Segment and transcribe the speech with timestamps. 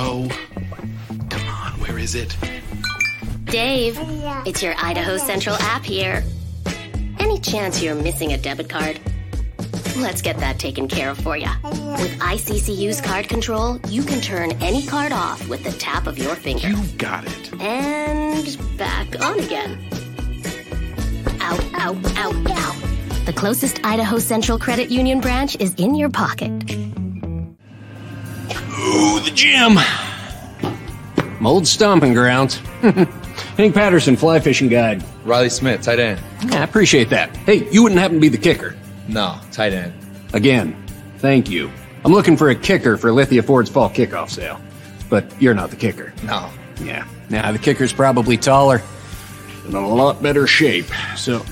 [0.00, 0.28] No.
[1.28, 2.34] Come on, where is it?
[3.44, 3.98] Dave,
[4.46, 6.24] it's your Idaho Central app here.
[7.18, 8.98] Any chance you're missing a debit card?
[9.98, 11.50] Let's get that taken care of for you.
[11.64, 16.34] With ICCU's card control, you can turn any card off with the tap of your
[16.34, 16.68] finger.
[16.68, 17.60] You got it.
[17.60, 19.86] And back on again.
[21.42, 23.26] Out, out, out, out.
[23.26, 26.89] The closest Idaho Central Credit Union branch is in your pocket.
[28.90, 29.74] Ooh, the gym.
[31.40, 32.56] My old stomping grounds.
[33.56, 35.04] Hank Patterson, fly fishing guide.
[35.24, 36.20] Riley Smith, tight end.
[36.46, 37.34] Yeah, I appreciate that.
[37.38, 38.76] Hey, you wouldn't happen to be the kicker.
[39.08, 39.92] No, tight end.
[40.32, 40.76] Again,
[41.18, 41.70] thank you.
[42.04, 44.60] I'm looking for a kicker for Lithia Ford's fall kickoff sale.
[45.08, 46.12] But you're not the kicker.
[46.24, 46.50] No.
[46.82, 47.06] Yeah.
[47.28, 48.82] Now, the kicker's probably taller
[49.64, 50.86] and in a lot better shape.
[51.16, 51.44] So,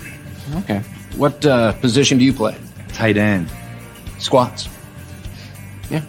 [0.57, 0.81] okay.
[1.17, 2.57] What uh, position do you play?
[2.89, 3.49] Tight end.
[4.19, 4.69] Squats.
[5.91, 6.03] Yeah.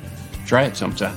[0.49, 1.15] Try it sometime.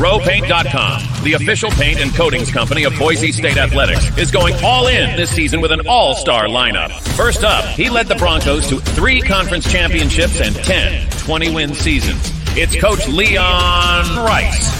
[0.00, 5.14] RoePaint.com, the official paint and coatings company of Boise State Athletics, is going all in
[5.14, 6.90] this season with an all-star lineup.
[7.18, 12.22] First up, he led the Broncos to three conference championships and 10 20-win seasons.
[12.56, 14.72] It's Coach Leon Rice.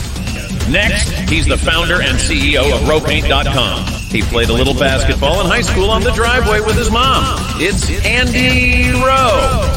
[0.70, 3.84] Next, he's the founder and CEO of RoePaint.com.
[4.10, 7.36] He played a little basketball in high school on the driveway with his mom.
[7.60, 9.73] It's Andy Roe.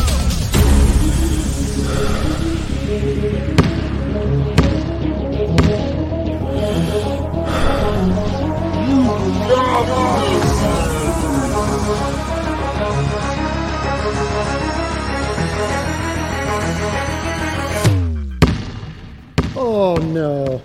[20.18, 20.62] No.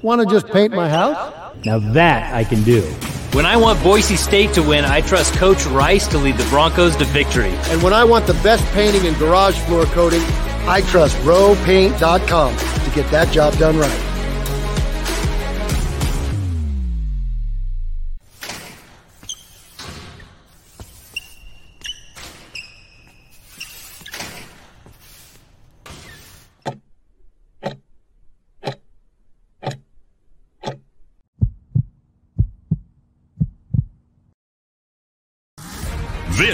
[0.00, 1.34] Want to just paint my house?
[1.64, 2.82] Now that I can do.
[3.32, 6.94] When I want Boise State to win, I trust Coach Rice to lead the Broncos
[6.96, 7.50] to victory.
[7.70, 10.22] And when I want the best painting and garage floor coating,
[10.68, 14.11] I trust roepaint.com to get that job done right.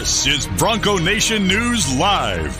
[0.08, 2.56] This is Bronco Nation News Live.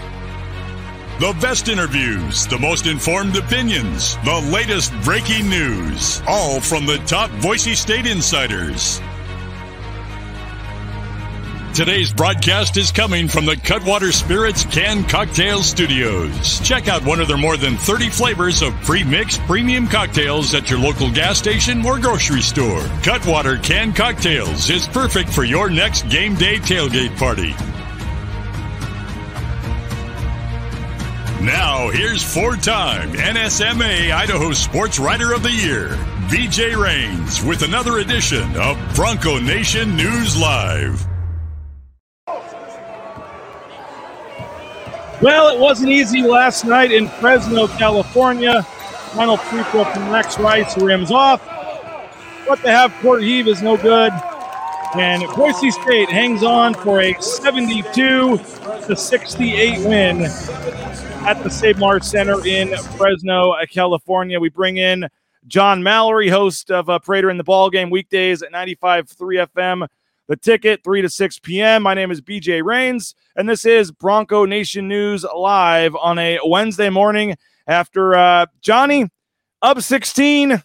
[1.19, 7.31] The best interviews, the most informed opinions, the latest breaking news, all from the top
[7.41, 9.01] Boise State insiders.
[11.79, 16.59] Today's broadcast is coming from the Cutwater Spirits Can Cocktail Studios.
[16.59, 20.81] Check out one of their more than 30 flavors of pre-mixed premium cocktails at your
[20.81, 22.83] local gas station or grocery store.
[23.05, 27.53] Cutwater Can Cocktails is perfect for your next game day tailgate party.
[31.45, 35.91] Now, here's four-time NSMA Idaho Sports Writer of the Year,
[36.27, 41.08] BJ Rains, with another edition of Bronco Nation News Live.
[45.21, 48.63] Well, it wasn't easy last night in Fresno, California.
[49.15, 51.45] Final free throw from Rex Rice rims off.
[52.47, 54.13] But the half court heave is no good.
[54.95, 60.23] And Boise State hangs on for a 72 to 68 win
[61.27, 64.39] at the Save Mart Center in Fresno, California.
[64.39, 65.09] We bring in
[65.49, 69.89] John Mallory, host of uh, Prater in the Ball Game weekdays at 95.3 FM.
[70.29, 71.83] The ticket, 3 to 6 p.m.
[71.83, 76.91] My name is BJ Rains, and this is Bronco Nation News live on a Wednesday
[76.91, 77.35] morning
[77.67, 79.09] after uh, Johnny
[79.63, 80.63] up 16.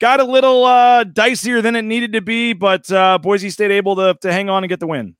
[0.00, 3.94] Got a little uh, dicier than it needed to be, but uh, Boise State able
[3.94, 5.14] to, to hang on and get the win.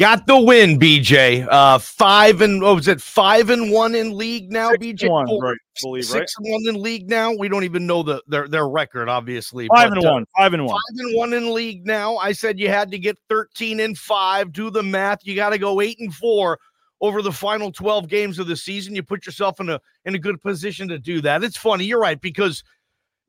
[0.00, 1.46] Got the win, BJ.
[1.50, 3.02] Uh, five and what was it?
[3.02, 5.10] Five and one in league now, Six BJ.
[5.10, 7.34] one, right, believe, six and one in league now.
[7.34, 9.68] We don't even know the their their record, obviously.
[9.68, 10.26] Five but, and uh, one.
[10.34, 10.72] Five and one.
[10.72, 12.16] Five and one in league now.
[12.16, 14.54] I said you had to get 13 and five.
[14.54, 15.18] Do the math.
[15.24, 16.58] You got to go eight and four
[17.02, 18.94] over the final 12 games of the season.
[18.94, 21.44] You put yourself in a in a good position to do that.
[21.44, 21.84] It's funny.
[21.84, 22.64] You're right because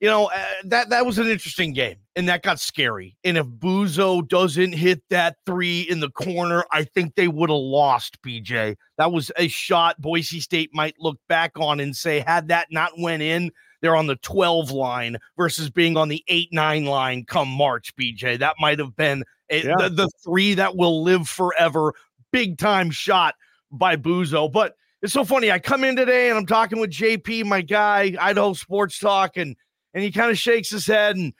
[0.01, 3.15] you know uh, that that was an interesting game and that got scary.
[3.23, 7.57] And if Buzo doesn't hit that three in the corner, I think they would have
[7.57, 8.21] lost.
[8.21, 12.67] BJ, that was a shot Boise State might look back on and say, had that
[12.71, 13.51] not went in,
[13.81, 18.39] they're on the 12 line versus being on the 8 9 line come March, BJ.
[18.39, 19.75] That might have been a, Yeah.
[19.77, 21.93] the, the three that will live forever.
[22.31, 23.35] Big time shot
[23.71, 24.51] by Buzo.
[24.51, 25.51] But it's so funny.
[25.51, 29.55] I come in today and I'm talking with JP, my guy, Idaho Sports Talk, and
[29.93, 31.33] and he kind of shakes his head and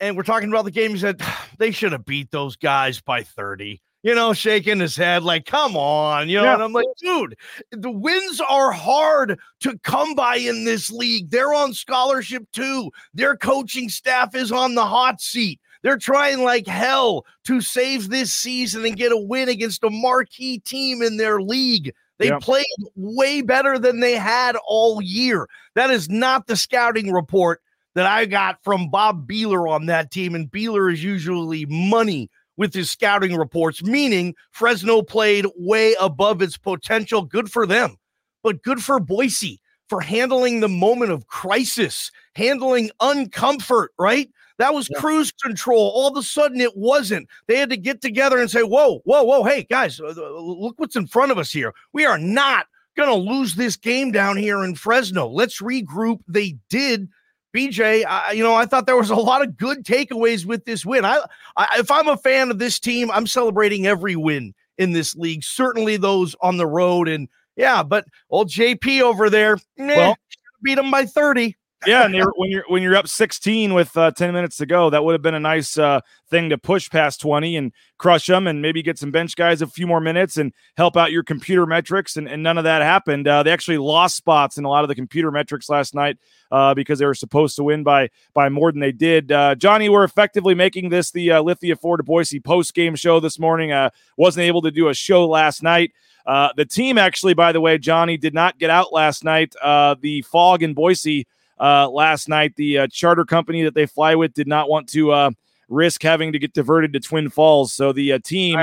[0.00, 0.92] and we're talking about the game.
[0.92, 1.20] He said
[1.58, 3.80] they should have beat those guys by 30.
[4.04, 6.54] you know, shaking his head like, come on, you know, Yeah.
[6.54, 7.34] and I'm like, dude,
[7.72, 11.30] the wins are hard to come by in this league.
[11.30, 12.90] They're on scholarship too.
[13.12, 15.60] Their coaching staff is on the hot seat.
[15.82, 20.60] They're trying like hell to save this season and get a win against a marquee
[20.60, 21.92] team in their league.
[22.18, 22.38] They Yeah.
[22.40, 22.64] played
[22.94, 25.48] way better than they had all year.
[25.74, 27.60] That is not the scouting report
[27.98, 30.36] that I got from Bob Beeler on that team.
[30.36, 36.56] And Beeler is usually money with his scouting reports, meaning Fresno played way above its
[36.56, 37.22] potential.
[37.22, 37.96] Good for them,
[38.44, 44.30] but good for Boise for handling the moment of crisis, handling uncomfort, right?
[44.58, 45.92] That was cruise control.
[45.94, 47.28] All of a sudden, it wasn't.
[47.46, 50.74] They had to get together and say, Whoa, whoa, whoa, hey, guys, uh, uh, look
[50.78, 51.72] what's in front of us here.
[51.92, 52.66] We are not
[52.96, 55.28] going to lose this game down here in Fresno.
[55.28, 56.20] Let's regroup.
[56.26, 57.08] They did.
[57.56, 60.84] BJ, I, you know, I thought there was a lot of good takeaways with this
[60.84, 61.04] win.
[61.04, 61.20] I,
[61.56, 65.42] I, if I'm a fan of this team, I'm celebrating every win in this league.
[65.42, 69.58] Certainly those on the road, and yeah, but old JP over there,
[69.96, 70.16] Well-
[70.62, 71.56] beat him by 30.
[71.86, 74.90] Yeah, and you're, when you're when you're up 16 with uh, 10 minutes to go,
[74.90, 78.48] that would have been a nice uh, thing to push past 20 and crush them,
[78.48, 81.66] and maybe get some bench guys a few more minutes and help out your computer
[81.66, 82.16] metrics.
[82.16, 83.28] And, and none of that happened.
[83.28, 86.18] Uh, they actually lost spots in a lot of the computer metrics last night
[86.50, 89.30] uh, because they were supposed to win by by more than they did.
[89.30, 93.38] Uh, Johnny, we're effectively making this the uh, Lithia Ford Boise post game show this
[93.38, 93.70] morning.
[94.16, 95.92] Wasn't able to do a show last night.
[96.26, 99.54] The team actually, by the way, Johnny did not get out last night.
[99.62, 101.28] The fog in Boise
[101.60, 102.54] uh, last night.
[102.56, 105.30] The uh, charter company that they fly with did not want to uh,
[105.68, 108.58] risk having to get diverted to Twin Falls, so the uh, team,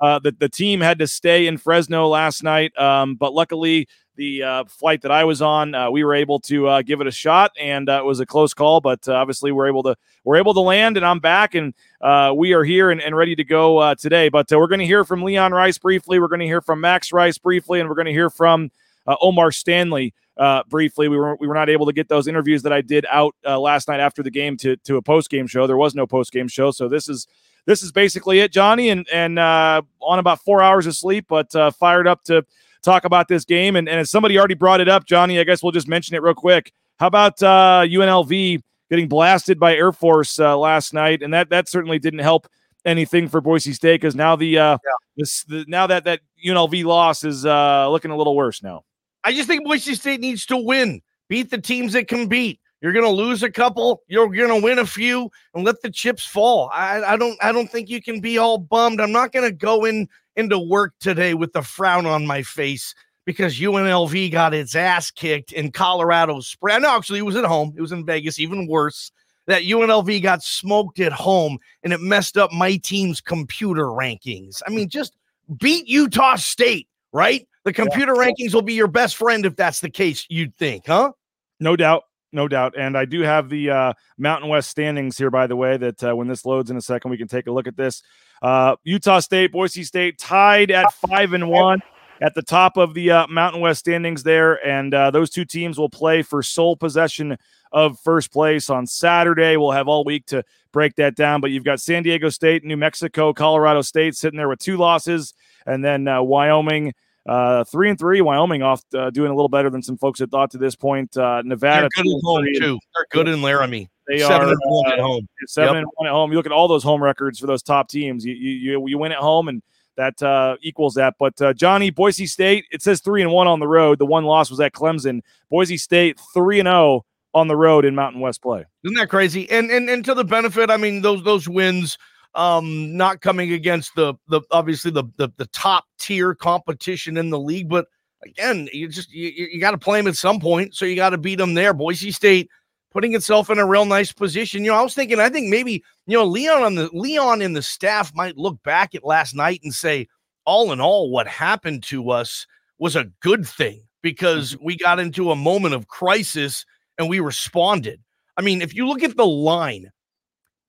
[0.00, 2.76] uh, the the team had to stay in Fresno last night.
[2.78, 6.68] Um, but luckily, the uh, flight that I was on, uh, we were able to
[6.68, 8.80] uh, give it a shot, and uh, it was a close call.
[8.80, 12.32] But uh, obviously, we're able to we're able to land, and I'm back, and uh,
[12.36, 14.28] we are here and, and ready to go uh, today.
[14.28, 16.18] But uh, we're going to hear from Leon Rice briefly.
[16.18, 18.70] We're going to hear from Max Rice briefly, and we're going to hear from
[19.06, 21.08] uh, Omar Stanley uh, briefly.
[21.08, 23.58] We were we were not able to get those interviews that I did out uh,
[23.58, 25.66] last night after the game to to a post game show.
[25.66, 27.26] There was no post game show, so this is
[27.66, 31.54] this is basically it, Johnny, and and uh, on about four hours of sleep, but
[31.54, 32.44] uh, fired up to
[32.82, 33.76] talk about this game.
[33.76, 36.22] And, and as somebody already brought it up, Johnny, I guess we'll just mention it
[36.22, 36.72] real quick.
[36.98, 38.60] How about uh, UNLV
[38.90, 42.46] getting blasted by Air Force uh, last night, and that that certainly didn't help
[42.84, 44.78] anything for Boise State because now the uh,
[45.16, 48.84] this the, now that that UNLV loss is uh, looking a little worse now.
[49.24, 52.60] I just think Boise State needs to win, beat the teams that can beat.
[52.80, 55.90] You're going to lose a couple, you're going to win a few, and let the
[55.90, 56.70] chips fall.
[56.70, 59.00] I, I don't, I don't think you can be all bummed.
[59.00, 60.06] I'm not going to go in
[60.36, 62.94] into work today with a frown on my face
[63.24, 66.82] because UNLV got its ass kicked in Colorado Springs.
[66.82, 67.72] No, actually, it was at home.
[67.76, 69.10] It was in Vegas, even worse.
[69.46, 74.62] That UNLV got smoked at home and it messed up my team's computer rankings.
[74.66, 75.16] I mean, just
[75.58, 77.48] beat Utah State, right?
[77.64, 81.12] The computer rankings will be your best friend if that's the case, you'd think, huh?
[81.60, 82.02] No doubt.
[82.32, 82.74] No doubt.
[82.76, 86.16] And I do have the uh, Mountain West standings here, by the way, that uh,
[86.16, 88.02] when this loads in a second, we can take a look at this.
[88.42, 91.80] Uh, Utah State, Boise State tied at five and one
[92.20, 94.54] at the top of the uh, Mountain West standings there.
[94.66, 97.38] And uh, those two teams will play for sole possession
[97.70, 99.56] of first place on Saturday.
[99.56, 101.40] We'll have all week to break that down.
[101.40, 105.34] But you've got San Diego State, New Mexico, Colorado State sitting there with two losses,
[105.66, 106.94] and then uh, Wyoming.
[107.26, 110.30] Uh, three and three, Wyoming off uh, doing a little better than some folks had
[110.30, 111.16] thought to this point.
[111.16, 112.78] Uh, Nevada, They're good at home too.
[112.94, 113.88] They're good in Laramie.
[114.06, 115.26] They Seven are and one at uh, home.
[115.46, 115.82] Seven Yep.
[115.82, 116.30] and one at home.
[116.30, 118.24] You look at all those home records for those top teams.
[118.24, 119.62] You you you, win at home, and
[119.96, 121.14] that uh, equals that.
[121.18, 123.98] But uh, Johnny, Boise State, it says three and one on the road.
[123.98, 125.20] The one loss was at Clemson.
[125.50, 128.64] Boise State three and zero on the road in Mountain West play.
[128.84, 129.50] Isn't that crazy?
[129.50, 131.96] And and and to the benefit, I mean those those wins,
[132.34, 137.38] um, not coming against the the obviously the the, the top tier competition in the
[137.38, 137.86] league, but
[138.24, 141.10] again, you just you, you got to play them at some point, so you got
[141.10, 141.72] to beat them there.
[141.74, 142.50] Boise State
[142.90, 144.64] putting itself in a real nice position.
[144.64, 147.54] You know, I was thinking, I think maybe you know Leon on the Leon and
[147.54, 150.08] the staff might look back at last night and say,
[150.44, 152.46] all in all, what happened to us
[152.78, 156.66] was a good thing because we got into a moment of crisis
[156.98, 158.00] and we responded.
[158.36, 159.90] I mean, if you look at the line,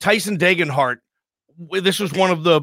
[0.00, 0.98] Tyson Degenhart,
[1.58, 2.62] this was one of the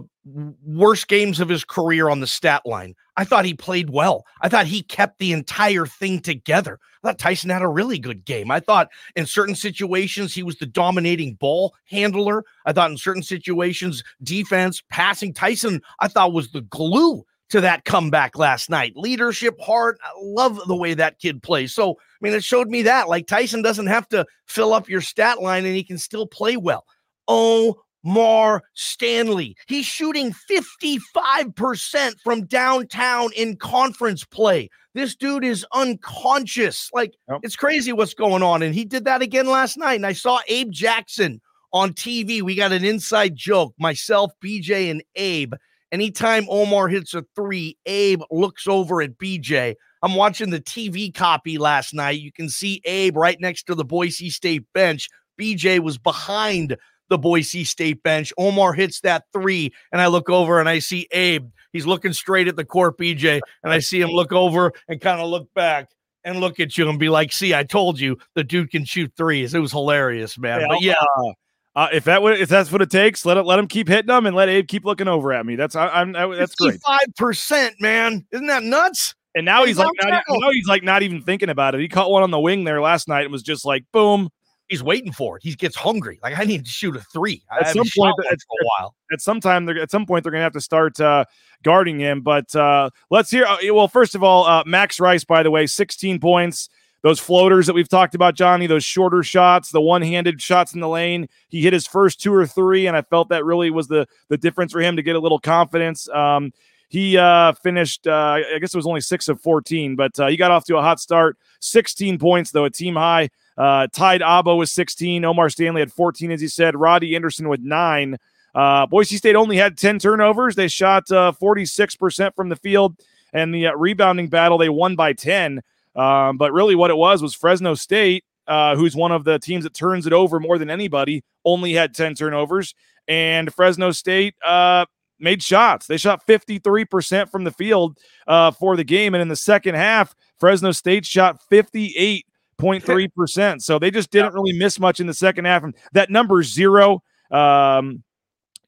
[0.65, 2.95] worst games of his career on the stat line.
[3.17, 4.25] I thought he played well.
[4.41, 6.79] I thought he kept the entire thing together.
[7.03, 8.49] I thought Tyson had a really good game.
[8.49, 12.43] I thought in certain situations he was the dominating ball handler.
[12.65, 17.85] I thought in certain situations, defense, passing, Tyson, I thought was the glue to that
[17.85, 18.93] comeback last night.
[18.95, 19.99] Leadership, heart.
[20.01, 21.73] I love the way that kid plays.
[21.73, 25.01] So, I mean, it showed me that like Tyson doesn't have to fill up your
[25.01, 26.85] stat line and he can still play well.
[27.27, 29.55] Oh Omar Stanley.
[29.67, 34.69] He's shooting 55% from downtown in conference play.
[34.93, 36.89] This dude is unconscious.
[36.93, 37.39] Like, yep.
[37.43, 38.61] it's crazy what's going on.
[38.61, 39.95] And he did that again last night.
[39.95, 41.41] And I saw Abe Jackson
[41.71, 42.41] on TV.
[42.41, 45.53] We got an inside joke, myself, BJ, and Abe.
[45.91, 49.75] Anytime Omar hits a three, Abe looks over at BJ.
[50.01, 52.19] I'm watching the TV copy last night.
[52.19, 55.07] You can see Abe right next to the Boise State bench.
[55.39, 56.77] BJ was behind
[57.13, 58.33] the Boise State bench.
[58.39, 61.47] Omar hits that three, and I look over and I see Abe.
[61.71, 65.21] He's looking straight at the court, BJ, and I see him look over and kind
[65.21, 65.91] of look back
[66.23, 69.13] and look at you and be like, "See, I told you the dude can shoot
[69.15, 70.61] threes." It was hilarious, man.
[70.61, 70.93] Yeah, but yeah.
[71.17, 71.33] Uh,
[71.75, 74.25] uh, if that if that's what it takes, let it let him keep hitting them
[74.25, 75.55] and let Abe keep looking over at me.
[75.55, 76.81] That's I, am that's great.
[76.81, 78.25] Five percent, man.
[78.31, 79.13] Isn't that nuts?
[79.35, 81.81] And now he's, he's like not, now he's like not even thinking about it.
[81.81, 84.29] He caught one on the wing there last night and was just like boom,
[84.69, 85.43] he's waiting for it.
[85.43, 86.19] He gets hungry.
[86.23, 87.43] Like I need to shoot a three.
[87.51, 88.95] At some point, at, for a while.
[89.11, 91.25] At some time, at some point, they're going to have to start uh,
[91.63, 92.21] guarding him.
[92.21, 93.45] But uh, let's hear.
[93.45, 96.69] Uh, well, first of all, uh, Max Rice, by the way, 16 points.
[97.01, 100.87] Those floaters that we've talked about, Johnny, those shorter shots, the one-handed shots in the
[100.87, 101.27] lane.
[101.49, 104.37] He hit his first two or three, and I felt that really was the the
[104.37, 106.07] difference for him to get a little confidence.
[106.07, 106.53] Um,
[106.93, 110.37] he uh, finished, uh, I guess it was only six of 14, but uh, he
[110.37, 111.39] got off to a hot start.
[111.59, 113.29] 16 points, though, a team high.
[113.57, 115.25] Uh, tied Agbo with 16.
[115.25, 116.75] Omar Stanley had 14, as he said.
[116.75, 118.19] Roddy Anderson with nine.
[118.53, 120.53] Uh, Boise State only had 10 turnovers.
[120.53, 122.95] They shot uh, 46% from the field.
[123.33, 125.61] And the uh, rebounding battle, they won by 10.
[125.95, 129.63] Um, but really, what it was was Fresno State, uh, who's one of the teams
[129.63, 132.75] that turns it over more than anybody, only had 10 turnovers.
[133.07, 134.85] And Fresno State uh,
[135.19, 135.87] made shots.
[135.87, 139.13] They shot 53% from the field uh, for the game.
[139.15, 142.25] And in the second half, Fresno State shot 58
[142.59, 143.61] 0.3%.
[143.61, 145.63] So they just didn't really miss much in the second half.
[145.63, 148.03] And that number zero, um,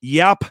[0.02, 0.44] Yap,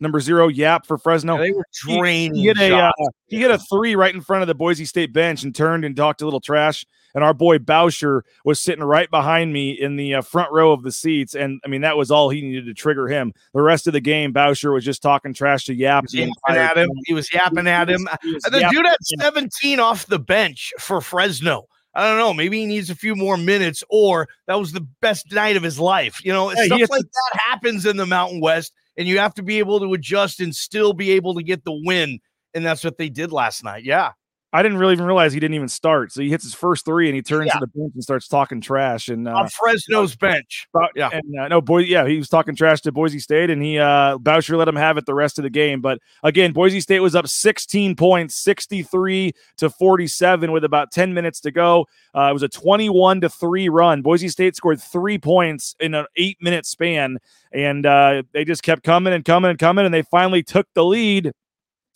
[0.00, 1.36] number zero, Yap for Fresno.
[1.36, 2.34] Yeah, they were draining.
[2.34, 2.92] He, he, hit a, uh,
[3.28, 5.96] he hit a three right in front of the Boise State bench and turned and
[5.96, 6.84] talked a little trash.
[7.14, 10.82] And our boy Bauscher was sitting right behind me in the uh, front row of
[10.82, 11.34] the seats.
[11.34, 13.32] And I mean, that was all he needed to trigger him.
[13.54, 16.04] The rest of the game, Bauscher was just talking trash to Yap.
[16.10, 16.88] He was yapping at him.
[17.04, 18.08] He was yapping at him.
[18.50, 21.66] The dude had 17 off the bench for Fresno.
[21.94, 22.32] I don't know.
[22.32, 25.78] Maybe he needs a few more minutes, or that was the best night of his
[25.78, 26.24] life.
[26.24, 29.34] You know, yeah, stuff like to- that happens in the Mountain West, and you have
[29.34, 32.18] to be able to adjust and still be able to get the win.
[32.54, 33.84] And that's what they did last night.
[33.84, 34.12] Yeah.
[34.54, 36.12] I didn't really even realize he didn't even start.
[36.12, 37.54] So he hits his first three and he turns yeah.
[37.54, 39.08] to the bench and starts talking trash.
[39.08, 42.82] And uh, on Fresno's bench, yeah, and uh, no boy, yeah, he was talking trash
[42.82, 45.50] to Boise State, and he uh, Bauscher let him have it the rest of the
[45.50, 45.80] game.
[45.80, 51.40] But again, Boise State was up 16 points, 63 to 47, with about 10 minutes
[51.40, 51.86] to go.
[52.14, 54.02] Uh, it was a 21 to three run.
[54.02, 57.18] Boise State scored three points in an eight minute span,
[57.52, 60.84] and uh, they just kept coming and coming and coming, and they finally took the
[60.84, 61.32] lead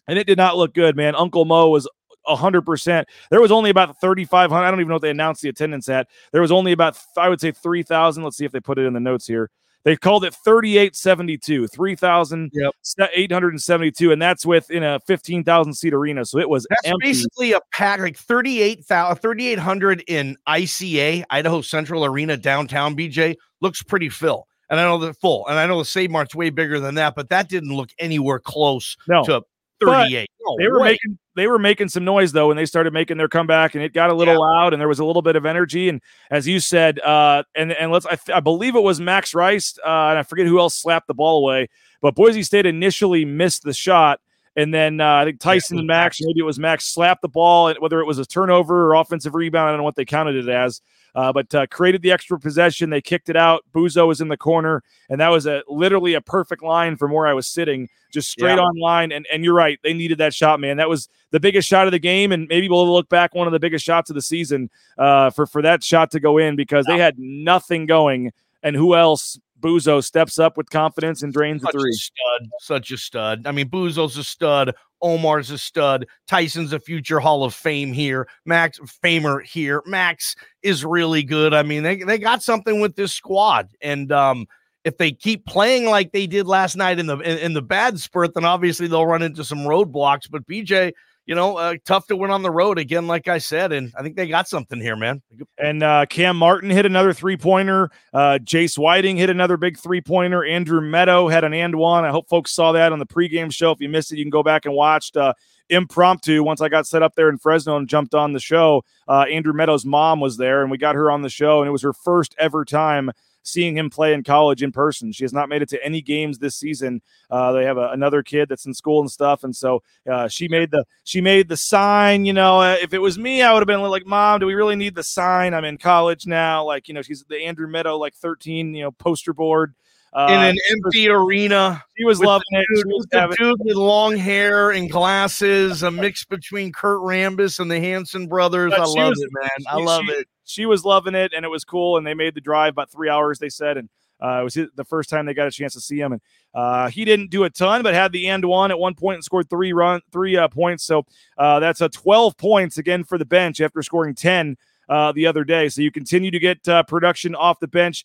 [0.08, 1.14] and it did not look good, man.
[1.16, 1.88] Uncle Mo was
[2.26, 3.04] 100%.
[3.30, 4.64] There was only about 3,500.
[4.64, 6.08] I don't even know if they announced the attendance at.
[6.32, 8.22] There was only about, I would say, 3,000.
[8.22, 9.50] Let's see if they put it in the notes here.
[9.86, 14.04] They called it 3872, 3,872.
[14.04, 14.12] Yep.
[14.12, 16.24] And that's within a 15,000 seat arena.
[16.24, 17.06] So it was that's empty.
[17.06, 23.36] basically a pack, like 38,000, 3,800 in ICA, Idaho Central Arena downtown, BJ.
[23.60, 24.48] Looks pretty full.
[24.70, 25.46] And I know the full.
[25.46, 28.40] And I know the Save Mart's way bigger than that, but that didn't look anywhere
[28.40, 29.22] close no.
[29.22, 29.42] to
[29.80, 30.28] 38.
[30.40, 30.90] No they were way.
[30.90, 33.92] making they were making some noise though when they started making their comeback and it
[33.92, 34.40] got a little yeah.
[34.40, 37.72] loud and there was a little bit of energy and as you said uh and
[37.72, 40.76] and let's I, I believe it was Max Rice uh and I forget who else
[40.76, 41.68] slapped the ball away
[42.00, 44.20] but Boise State initially missed the shot
[44.56, 47.28] and then uh, I think Tyson yeah, and Max, maybe it was Max, slapped the
[47.28, 49.68] ball, whether it was a turnover or offensive rebound.
[49.68, 50.80] I don't know what they counted it as
[51.16, 52.90] uh, but uh, created the extra possession.
[52.90, 53.64] They kicked it out.
[53.74, 57.26] Buzo was in the corner, and that was a literally a perfect line from where
[57.26, 58.62] I was sitting, just straight yeah.
[58.62, 59.12] on line.
[59.12, 60.76] And and you're right, they needed that shot, man.
[60.76, 63.52] That was the biggest shot of the game, and maybe we'll look back one of
[63.54, 66.84] the biggest shots of the season uh, for for that shot to go in because
[66.86, 66.96] yeah.
[66.96, 68.32] they had nothing going.
[68.62, 71.92] And who else Buzo steps up with confidence and drains such the three.
[71.92, 73.46] stud, such a stud.
[73.46, 74.74] I mean, Buzo's a stud.
[75.02, 76.06] Omar's a stud.
[76.26, 78.28] Tyson's a future Hall of Fame here.
[78.44, 79.82] Max Famer here.
[79.86, 81.52] Max is really good.
[81.52, 83.68] I mean, they, they got something with this squad.
[83.82, 84.46] And um,
[84.84, 87.98] if they keep playing like they did last night in the in, in the bad
[87.98, 90.30] spurt, then obviously they'll run into some roadblocks.
[90.30, 90.92] But BJ,
[91.26, 93.72] you know, uh, tough to win on the road again, like I said.
[93.72, 95.22] And I think they got something here, man.
[95.58, 97.90] And uh, Cam Martin hit another three pointer.
[98.14, 100.44] Uh, Jace Whiting hit another big three pointer.
[100.44, 102.04] Andrew Meadow had an and one.
[102.04, 103.72] I hope folks saw that on the pregame show.
[103.72, 105.14] If you missed it, you can go back and watch.
[105.16, 105.34] Uh,
[105.68, 108.84] impromptu once I got set up there in Fresno and jumped on the show.
[109.08, 111.72] Uh, Andrew Meadows' mom was there, and we got her on the show, and it
[111.72, 113.10] was her first ever time
[113.46, 115.12] seeing him play in college in person.
[115.12, 117.00] She has not made it to any games this season.
[117.30, 120.48] Uh, they have a, another kid that's in school and stuff, and so uh, she
[120.48, 122.24] made the she made the sign.
[122.24, 124.54] You know, uh, if it was me, I would have been like, "Mom, do we
[124.54, 125.54] really need the sign?
[125.54, 128.90] I'm in college now." Like, you know, she's the Andrew Meadow like 13, you know,
[128.90, 129.74] poster board.
[130.12, 131.84] Uh, in an empty arena.
[131.98, 132.66] She was loving the it.
[132.74, 137.60] Dude, was with the dude with long hair and glasses, a mix between Kurt Rambis
[137.60, 138.70] and the Hanson brothers.
[138.70, 139.66] But I love was- it, man.
[139.68, 140.28] I love she- it.
[140.46, 141.98] She was loving it, and it was cool.
[141.98, 143.38] And they made the drive about three hours.
[143.38, 143.88] They said, and
[144.22, 146.12] uh, it was the first time they got a chance to see him.
[146.12, 146.22] And
[146.54, 149.24] uh, he didn't do a ton, but had the end one at one point and
[149.24, 150.84] scored three run three uh, points.
[150.84, 151.04] So
[151.36, 154.56] uh, that's a twelve points again for the bench after scoring ten.
[154.88, 155.68] Uh, the other day.
[155.68, 158.04] So you continue to get uh, production off the bench.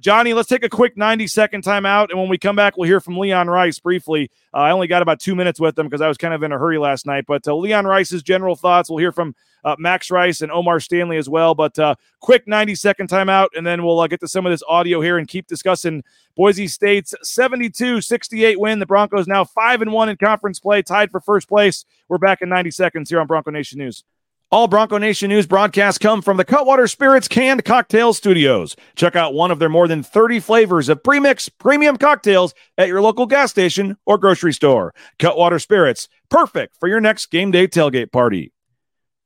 [0.00, 2.10] Johnny, let's take a quick 90 second timeout.
[2.10, 4.30] And when we come back, we'll hear from Leon Rice briefly.
[4.52, 6.58] I only got about two minutes with him because I was kind of in a
[6.58, 7.24] hurry last night.
[7.26, 8.90] But Leon Rice's general thoughts.
[8.90, 9.34] We'll hear from
[9.64, 11.54] uh, Max Rice and Omar Stanley as well.
[11.54, 13.48] But uh, quick 90 second timeout.
[13.56, 16.02] And then we'll uh, get to some of this audio here and keep discussing
[16.36, 18.78] Boise State's 72 68 win.
[18.78, 21.84] The Broncos now 5 and 1 in conference play, tied for first place.
[22.08, 24.04] We're back in 90 seconds here on Bronco Nation News.
[24.50, 28.76] All Bronco Nation News broadcasts come from the Cutwater Spirits Canned Cocktail Studios.
[28.96, 33.02] Check out one of their more than 30 flavors of premix premium cocktails at your
[33.02, 34.94] local gas station or grocery store.
[35.18, 38.54] Cutwater Spirits, perfect for your next game day tailgate party.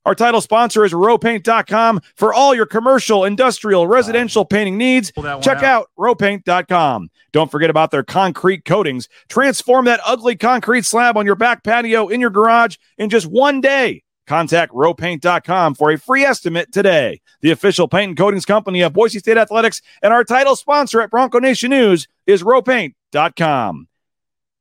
[0.05, 5.13] Our title sponsor is roepaint.com for all your commercial, industrial, residential painting needs.
[5.43, 7.11] Check out roepaint.com.
[7.33, 9.09] Don't forget about their concrete coatings.
[9.29, 13.61] Transform that ugly concrete slab on your back patio in your garage in just one
[13.61, 14.03] day.
[14.27, 17.21] Contact roepaint.com for a free estimate today.
[17.41, 21.11] The official paint and coatings company of Boise State Athletics and our title sponsor at
[21.11, 23.89] Bronco Nation News is roepaint.com.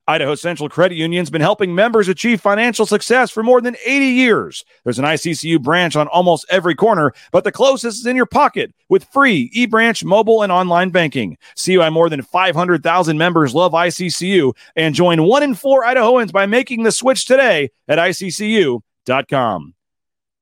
[0.08, 4.65] Idaho Central Credit Union's been helping members achieve financial success for more than 80 years.
[4.84, 8.74] There's an ICCU branch on almost every corner, but the closest is in your pocket
[8.89, 11.37] with free e-branch mobile and online banking.
[11.55, 16.46] See why more than 500,000 members love ICCU and join one in four Idahoans by
[16.46, 19.74] making the switch today at ICCU.com.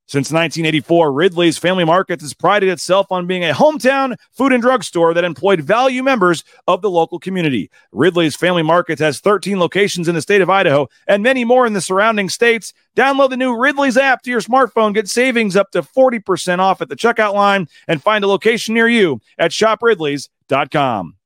[0.10, 4.84] Since 1984, Ridley's Family Markets has prided itself on being a hometown food and drug
[4.84, 7.70] store that employed value members of the local community.
[7.92, 11.74] Ridley's Family Markets has 13 locations in the state of Idaho and many more in
[11.74, 12.74] the surrounding states.
[12.96, 16.90] Download the new Ridley's app to your smartphone, get savings up to 40% off at
[16.90, 21.19] the checkout line, and find a location near you at shopridleys.com.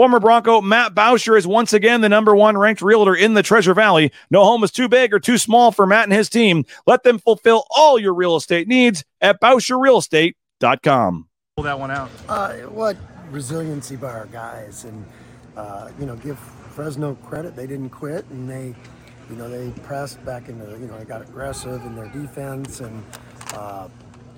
[0.00, 3.74] Former Bronco Matt Bauscher is once again the number one ranked realtor in the Treasure
[3.74, 4.10] Valley.
[4.30, 6.64] No home is too big or too small for Matt and his team.
[6.86, 11.28] Let them fulfill all your real estate needs at BauscherRealEstate.com.
[11.54, 12.08] Pull that one out.
[12.30, 12.96] Uh, what
[13.30, 15.04] resiliency by our guys, and
[15.54, 17.54] uh, you know, give Fresno credit.
[17.54, 18.74] They didn't quit, and they,
[19.28, 23.04] you know, they pressed back into, you know, they got aggressive in their defense, and
[23.52, 23.88] uh,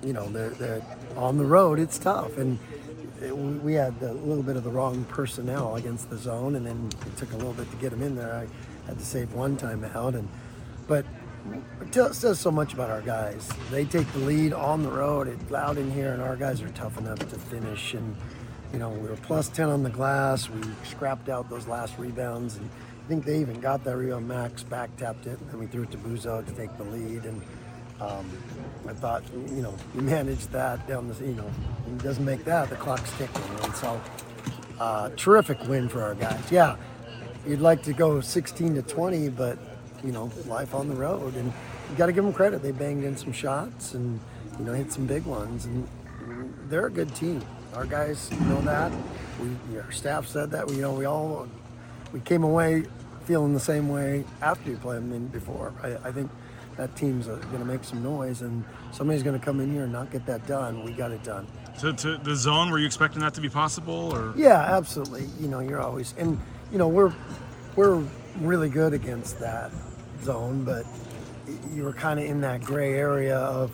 [0.03, 0.81] you know, they're, they're
[1.15, 1.79] on the road.
[1.79, 2.82] It's tough, and it,
[3.31, 7.17] we had a little bit of the wrong personnel against the zone, and then it
[7.17, 8.33] took a little bit to get them in there.
[8.33, 10.27] I had to save one time out, and
[10.87, 11.05] but
[11.81, 13.49] it says so much about our guys.
[13.69, 15.27] They take the lead on the road.
[15.27, 17.93] It's loud in here, and our guys are tough enough to finish.
[17.93, 18.15] And
[18.71, 20.49] you know, we were plus ten on the glass.
[20.49, 22.69] We scrapped out those last rebounds, and
[23.05, 24.27] I think they even got that rebound.
[24.27, 27.25] Max back tapped it, and then we threw it to Buzo to take the lead.
[27.25, 27.41] And
[28.03, 28.29] um,
[28.87, 31.49] I thought, you know, we managed that down the, you know,
[31.85, 33.41] he doesn't make that, the clock's ticking.
[33.63, 34.01] And so,
[34.79, 36.51] uh, terrific win for our guys.
[36.51, 36.75] Yeah,
[37.47, 39.57] you'd like to go 16 to 20, but
[40.03, 41.45] you know, life on the road, and
[41.89, 42.61] you got to give them credit.
[42.61, 44.19] They banged in some shots and
[44.59, 45.87] you know hit some big ones, and
[46.67, 47.41] they're a good team.
[47.73, 48.91] Our guys know that.
[49.41, 50.67] We, our staff said that.
[50.67, 51.47] We, you know, we all
[52.11, 52.83] we came away
[53.25, 55.73] feeling the same way after we played them than before.
[55.81, 56.29] I, I think
[56.77, 59.83] that team's uh, going to make some noise, and somebody's going to come in here
[59.83, 60.83] and not get that done.
[60.83, 61.47] We got it done.
[61.79, 65.27] To, to the zone, were you expecting that to be possible, or Yeah, absolutely.
[65.39, 66.39] You know, you're always and
[66.71, 67.13] you know we're
[67.75, 68.03] we're
[68.39, 69.71] really good against that
[70.23, 70.85] zone, but
[71.73, 73.71] you were kind of in that gray area of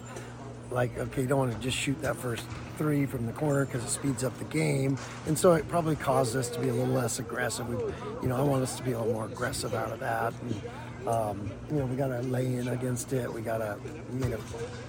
[0.71, 2.45] like, okay, you don't want to just shoot that first
[2.77, 6.35] three from the corner because it speeds up the game, and so it probably caused
[6.35, 7.67] us to be a little less aggressive.
[7.67, 7.75] We,
[8.21, 10.33] you know, I want us to be a little more aggressive out of that.
[10.41, 10.62] And,
[11.07, 13.31] um, you know, we got to lay in against it.
[13.31, 13.77] We got to
[14.12, 14.38] we made a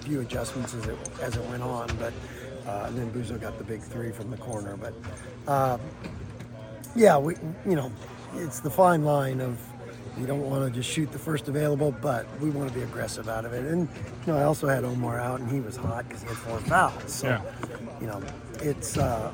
[0.01, 2.13] few adjustments as it as it went on, but
[2.67, 4.77] uh, and then Buzo got the big three from the corner.
[4.77, 4.93] But
[5.47, 5.77] uh,
[6.95, 7.91] yeah, we you know,
[8.35, 9.59] it's the fine line of
[10.19, 13.29] you don't want to just shoot the first available, but we want to be aggressive
[13.29, 13.65] out of it.
[13.65, 13.87] And
[14.25, 16.59] you know, I also had Omar out, and he was hot because he had four
[16.59, 17.11] fouls.
[17.13, 17.41] So Yeah.
[18.01, 18.21] you know,
[18.61, 18.97] it's.
[18.97, 19.31] Uh,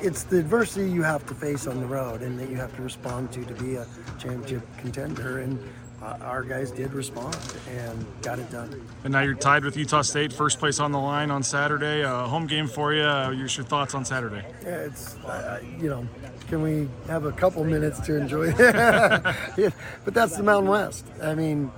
[0.00, 2.82] it's the adversity you have to face on the road and that you have to
[2.82, 3.86] respond to to be a
[4.18, 5.40] championship contender.
[5.40, 5.58] And
[6.02, 7.36] uh, our guys did respond
[7.68, 8.86] and got it done.
[9.04, 12.04] And now you're tied with Utah State, first place on the line on Saturday.
[12.04, 13.02] Uh, home game for you.
[13.02, 14.44] Uh, your thoughts on Saturday?
[14.62, 16.06] Yeah, it's uh, you know,
[16.48, 18.54] can we have a couple minutes to enjoy?
[18.58, 19.70] yeah,
[20.04, 21.06] but that's the Mountain West.
[21.22, 21.70] I mean,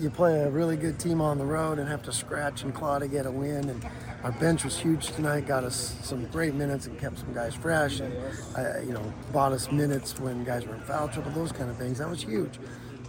[0.00, 2.98] you play a really good team on the road and have to scratch and claw
[2.98, 3.68] to get a win.
[3.68, 3.84] And
[4.22, 8.00] our bench was huge tonight, got us some great minutes and kept some guys fresh,
[8.00, 8.14] and
[8.56, 11.76] uh, you know, bought us minutes when guys were in foul trouble, those kind of
[11.76, 11.98] things.
[11.98, 12.58] That was huge.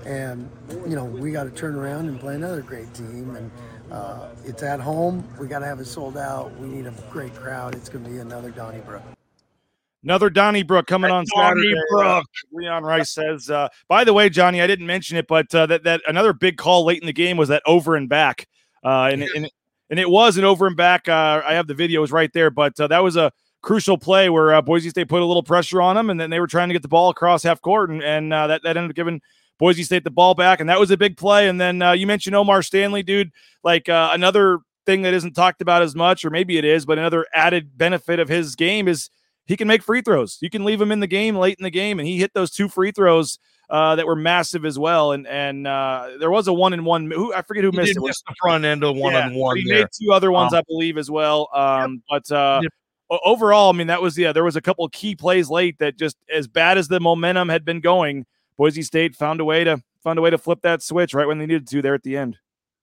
[0.05, 0.49] And
[0.87, 3.35] you know, we got to turn around and play another great team.
[3.35, 3.51] And
[3.91, 5.27] uh, it's at home.
[5.39, 6.55] We got to have it sold out.
[6.59, 7.75] We need a great crowd.
[7.75, 9.01] It's going to be another Donnybrook.
[10.03, 11.73] Another Donnybrook coming on Saturday.
[11.73, 12.27] Donnybrook.
[12.51, 13.49] Leon Rice says.
[13.49, 16.57] Uh, by the way, Johnny, I didn't mention it, but uh, that that another big
[16.57, 18.47] call late in the game was that over and back,
[18.83, 19.49] uh, and, and
[19.89, 21.09] and it was an over and back.
[21.09, 23.31] Uh, I have the videos right there, but uh, that was a
[23.63, 26.39] crucial play where uh, Boise State put a little pressure on them, and then they
[26.39, 28.91] were trying to get the ball across half court, and, and uh, that that ended
[28.91, 29.21] up giving
[29.57, 31.47] Boise State the ball back, and that was a big play.
[31.47, 33.31] And then uh, you mentioned Omar Stanley, dude,
[33.63, 36.97] like uh, another thing that isn't talked about as much, or maybe it is, but
[36.97, 39.09] another added benefit of his game is
[39.45, 40.37] he can make free throws.
[40.41, 42.51] You can leave him in the game late in the game, and he hit those
[42.51, 43.39] two free throws
[43.69, 45.11] uh, that were massive as well.
[45.11, 47.09] And and uh, there was a one and one.
[47.11, 48.01] Who I forget who He missed it.
[48.01, 49.57] miss the front end of one Yeah, on one.
[49.57, 51.49] He made two other ones, Um, I believe, as well.
[51.53, 52.61] Um, But uh,
[53.09, 54.31] overall, I mean, that was yeah.
[54.33, 57.49] There was a couple of key plays late that just as bad as the momentum
[57.49, 58.25] had been going,
[58.57, 61.37] Boise State found a way to found a way to flip that switch right when
[61.39, 62.37] they needed to there at the end.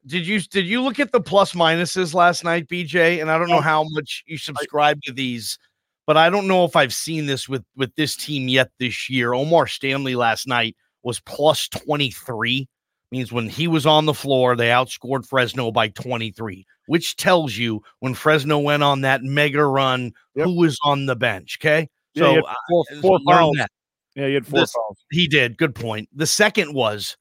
[0.07, 3.21] Did you did you look at the plus minuses last night, BJ?
[3.21, 5.59] And I don't know how much you subscribe to these,
[6.07, 9.33] but I don't know if I've seen this with with this team yet this year.
[9.33, 12.69] Omar Stanley last night was plus 23.
[13.13, 17.83] Means when he was on the floor, they outscored Fresno by 23, which tells you
[18.01, 21.59] when Fresno went on that mega run, who was on the bench.
[21.61, 21.89] Okay.
[22.15, 23.69] Yeah, he had uh, four- so four learn fouls.
[24.15, 24.99] Yeah, he had four This- fouls.
[25.11, 25.57] He did.
[25.57, 26.09] Good point.
[26.15, 27.17] The second was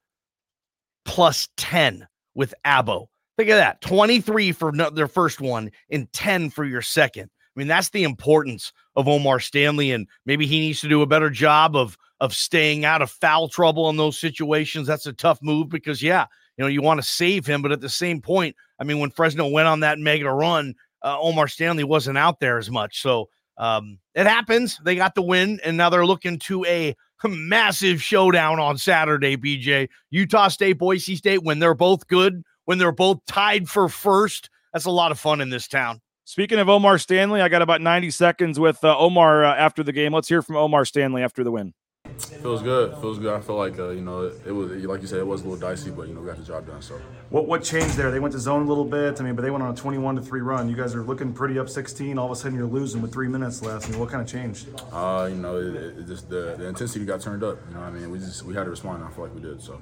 [1.06, 3.08] plus 10 with Agbo.
[3.38, 7.30] Think of that 23 for no, their first one and 10 for your second.
[7.56, 11.08] I mean, that's the importance of Omar Stanley, and maybe he needs to do a
[11.08, 14.86] better job of of staying out of foul trouble in those situations.
[14.86, 17.82] That's a tough move because, yeah, you know, you want to save him, but at
[17.82, 21.84] the same point, I mean, when Fresno went on that mega run, uh, Omar Stanley
[21.84, 23.01] wasn't out there as much.
[23.01, 23.27] So
[23.62, 24.80] um, it happens.
[24.84, 29.88] They got the win, and now they're looking to a massive showdown on Saturday, BJ.
[30.10, 34.50] Utah State, Boise State, when they're both good, when they're both tied for first.
[34.74, 36.02] That's a lot of fun in this town.
[36.26, 39.91] Speaking of Omar Stanley, I got about 90 seconds with uh, Omar uh, after the
[39.91, 40.13] game.
[40.13, 41.74] Let's hear from Omar Stanley after the win.
[42.19, 42.95] Feels good.
[42.97, 43.34] Feels good.
[43.34, 45.43] I feel like uh, you know it, it was like you said it was a
[45.47, 46.82] little dicey, but you know we got the job done.
[46.82, 48.12] So What what changed there?
[48.12, 49.19] They went to zone a little bit.
[49.19, 50.69] I mean, but they went on a 21 to three run.
[50.69, 52.17] You guys are looking pretty up 16.
[52.17, 53.88] All of a sudden, you're losing with three minutes left.
[53.88, 54.67] I mean, what kind of changed?
[54.91, 57.58] uh, you know it, it just the, the intensity got turned up.
[57.67, 59.02] You know what I mean we just we had to respond.
[59.04, 59.62] And I feel like we did.
[59.62, 59.80] So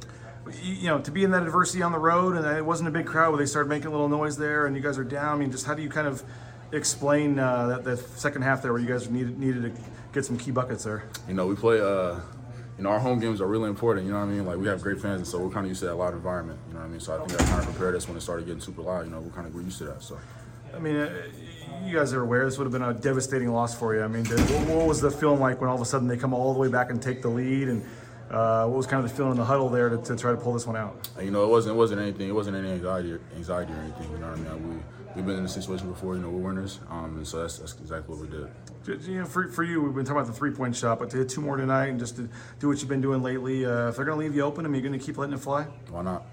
[0.64, 2.92] You, you know, to be in that adversity on the road, and it wasn't a
[2.92, 5.36] big crowd where they started making a little noise there, and you guys are down.
[5.36, 6.24] I mean, just how do you kind of
[6.72, 9.82] explain uh, that, that second half there where you guys needed needed to
[10.14, 11.04] get some key buckets there?
[11.28, 11.80] you know we play.
[11.80, 12.20] Uh,
[12.78, 14.06] you know our home games are really important.
[14.06, 14.46] You know what I mean?
[14.46, 16.60] Like we have great fans, and so we're kind of used to that loud environment.
[16.68, 17.00] You know what I mean?
[17.02, 19.06] So I think that kind of prepared us when it started getting super loud.
[19.06, 20.02] You know we're kind of we're used to that.
[20.02, 20.18] So.
[20.74, 21.24] I mean, uh,
[21.84, 24.04] you guys are aware this would have been a devastating loss for you.
[24.04, 26.16] I mean, did, what, what was the feeling like when all of a sudden they
[26.16, 27.68] come all the way back and take the lead?
[27.70, 27.84] And
[28.30, 30.38] uh, what was kind of the feeling in the huddle there to, to try to
[30.38, 31.10] pull this one out?
[31.18, 32.30] Uh, You know, it wasn't it wasn't anything.
[32.30, 34.12] It wasn't any anxiety or, anxiety or anything.
[34.12, 34.70] You know what I mean?
[34.70, 36.16] We we've been in this situation before.
[36.16, 36.80] You know, we're winners.
[36.90, 38.48] Um, and so that's, that's exactly what we did.
[38.90, 41.18] You know, for, for you, we've been talking about the three point shot, but to
[41.18, 42.28] hit two more tonight and just to
[42.60, 44.70] do what you've been doing lately, uh, if they're going to leave you open, I
[44.70, 45.64] mean, you're going to keep letting it fly?
[45.90, 46.26] Why not?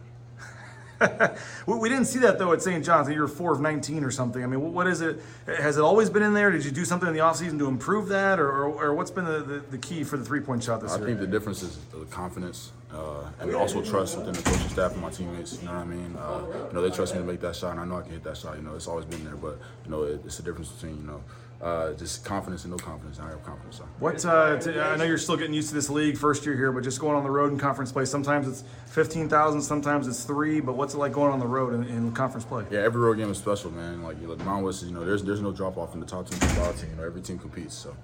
[1.66, 2.82] We, we didn't see that though at St.
[2.82, 3.10] John's.
[3.10, 4.42] You were four of 19 or something.
[4.42, 5.20] I mean, what, what is it?
[5.46, 6.50] Has it always been in there?
[6.50, 8.40] Did you do something in the offseason to improve that?
[8.40, 10.92] Or, or, or what's been the, the, the key for the three point shot this
[10.92, 11.04] I year?
[11.04, 14.92] I think the difference is the confidence uh, and also trust within the coaching staff
[14.92, 15.60] and my teammates.
[15.60, 16.16] You know what I mean?
[16.16, 18.12] Uh, you know, they trust me to make that shot, and I know I can
[18.12, 18.56] hit that shot.
[18.56, 21.06] You know, it's always been there, but you know, it, it's the difference between you
[21.06, 21.22] know,
[21.60, 23.18] uh, just confidence and no confidence.
[23.18, 23.76] And I have confidence.
[23.76, 23.88] So.
[23.98, 26.72] What uh, t- I know you're still getting used to this league, first year here,
[26.72, 28.04] but just going on the road in conference play.
[28.04, 30.60] Sometimes it's fifteen thousand, sometimes it's three.
[30.60, 32.64] But what's it like going on the road in, in conference play?
[32.70, 34.02] Yeah, every road game is special, man.
[34.02, 36.28] Like, you know, Mount West, you know, there's there's no drop off in the top
[36.28, 36.90] team to bottom team.
[36.90, 37.74] You know, every team competes.
[37.74, 37.96] So.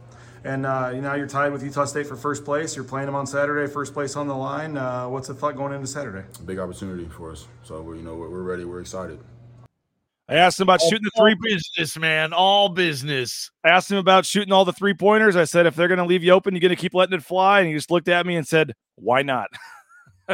[0.45, 2.75] And uh, you know you're tied with Utah State for first place.
[2.75, 4.77] You're playing them on Saturday, first place on the line.
[4.77, 6.25] Uh, what's the thought going into Saturday?
[6.45, 7.47] big opportunity for us.
[7.63, 8.65] So we're, you know we're, we're ready.
[8.65, 9.21] We're excited.
[10.33, 11.37] I asked him about shooting the three.
[11.43, 12.33] business, man.
[12.33, 13.51] All business.
[13.63, 15.37] I asked him about shooting all the three pointers.
[15.37, 17.23] I said, if they're going to leave you open, you're going to keep letting it
[17.23, 17.61] fly.
[17.61, 19.51] And he just looked at me and said, why not?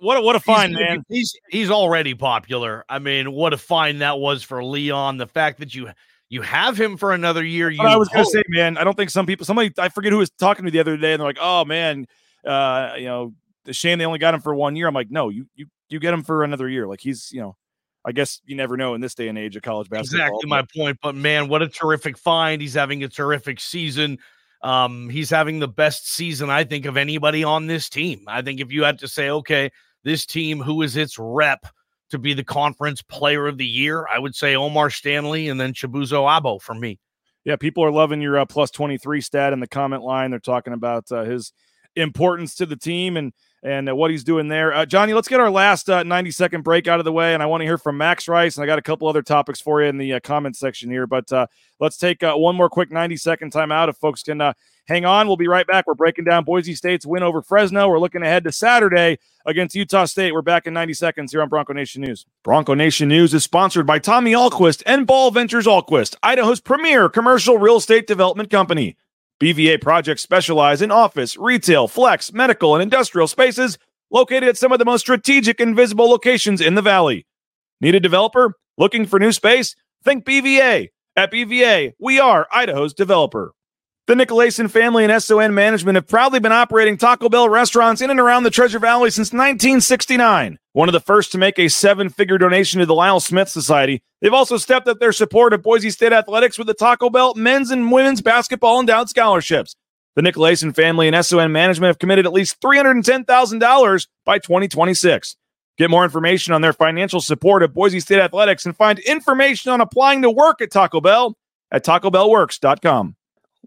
[0.00, 1.04] what a, what a find, he's, man.
[1.08, 2.84] He's he's already popular.
[2.88, 5.18] I mean, what a find that was for Leon.
[5.18, 5.90] The fact that you
[6.28, 7.70] you have him for another year.
[7.70, 10.10] You I was going to say, man, I don't think some people, somebody, I forget
[10.10, 12.08] who was talking to me the other day, and they're like, oh, man,
[12.44, 14.88] uh, you know, the shame they only got him for one year.
[14.88, 16.86] I'm like, no, you you you get him for another year.
[16.88, 17.56] Like he's you know,
[18.04, 20.26] I guess you never know in this day and age of college basketball.
[20.26, 20.98] Exactly my point.
[21.02, 22.60] But man, what a terrific find!
[22.60, 24.18] He's having a terrific season.
[24.62, 28.24] Um, he's having the best season I think of anybody on this team.
[28.26, 29.70] I think if you had to say, okay,
[30.04, 31.66] this team, who is its rep
[32.10, 35.74] to be the conference player of the year, I would say Omar Stanley and then
[35.74, 36.98] Chibuzo Agbo for me.
[37.44, 40.30] Yeah, people are loving your uh, plus 23 stat in the comment line.
[40.30, 41.52] They're talking about uh, his
[41.94, 43.32] importance to the team and
[43.64, 44.72] and uh, what he's doing there.
[44.72, 47.34] Uh, Johnny, let's get our last uh, 90 second break out of the way.
[47.34, 48.56] And I want to hear from Max Rice.
[48.56, 51.06] And I got a couple other topics for you in the uh, comment section here.
[51.06, 51.32] But
[51.80, 53.88] let's take one more quick 90 second timeout.
[53.88, 54.54] If folks can
[54.86, 55.86] hang on, we'll be right back.
[55.86, 57.88] We're breaking down Boise State's win over Fresno.
[57.88, 60.32] We're looking ahead to Saturday against Utah State.
[60.32, 62.26] We're back in 90 seconds here on Bronco Nation News.
[62.42, 67.58] Bronco Nation News is sponsored by Tommy Ahlquist and Ball Ventures Ahlquist, Idaho's premier commercial
[67.58, 68.96] real estate development company.
[69.40, 73.78] BVA projects specialize in office, retail, flex, medical, and industrial spaces
[74.10, 77.26] located at some of the most strategic and visible locations in the valley.
[77.80, 78.54] Need a developer?
[78.78, 79.74] Looking for new space?
[80.04, 80.88] Think BVA.
[81.16, 83.52] At BVA, we are Idaho's developer.
[84.06, 88.20] The Nicolason family and SON management have proudly been operating Taco Bell restaurants in and
[88.20, 90.58] around the Treasure Valley since 1969.
[90.74, 94.02] One of the first to make a seven figure donation to the Lyle Smith Society,
[94.20, 97.70] they've also stepped up their support of Boise State athletics with the Taco Bell men's
[97.70, 99.74] and women's basketball endowed scholarships.
[100.16, 105.36] The Nicolason family and SON management have committed at least $310,000 by 2026.
[105.78, 109.80] Get more information on their financial support of Boise State athletics and find information on
[109.80, 111.38] applying to work at Taco Bell
[111.72, 113.16] at tacobellworks.com.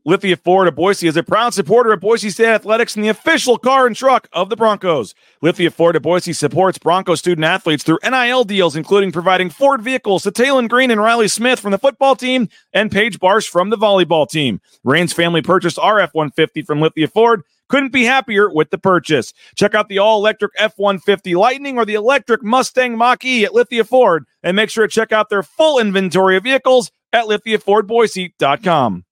[0.05, 3.57] Lithia Ford of Boise is a proud supporter of Boise State Athletics and the official
[3.57, 5.13] car and truck of the Broncos.
[5.41, 10.23] Lithia Ford of Boise supports Bronco student athletes through NIL deals, including providing Ford vehicles
[10.23, 13.77] to Taylen Green and Riley Smith from the football team and Paige Barsh from the
[13.77, 14.61] volleyball team.
[14.83, 17.43] Rain's family purchased our F 150 from Lithia Ford.
[17.69, 19.33] Couldn't be happier with the purchase.
[19.55, 23.53] Check out the all electric F 150 Lightning or the electric Mustang Mach E at
[23.53, 29.03] Lithia Ford and make sure to check out their full inventory of vehicles at lithiafordboise.com.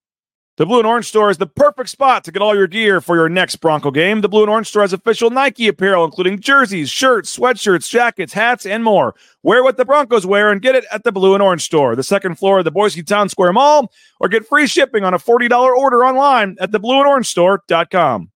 [0.56, 3.14] The Blue and Orange Store is the perfect spot to get all your gear for
[3.14, 4.22] your next Bronco game.
[4.22, 8.64] The Blue and Orange Store has official Nike apparel, including jerseys, shirts, sweatshirts, jackets, hats,
[8.64, 9.14] and more.
[9.42, 12.02] Wear what the Broncos wear and get it at the Blue and Orange Store, the
[12.02, 15.50] second floor of the Boise Town Square Mall, or get free shipping on a $40
[15.76, 18.30] order online at theblueandorange.store.com.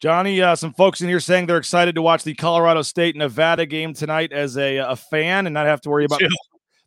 [0.00, 3.64] Johnny, uh, some folks in here saying they're excited to watch the Colorado State Nevada
[3.64, 6.20] game tonight as a, a fan and not have to worry about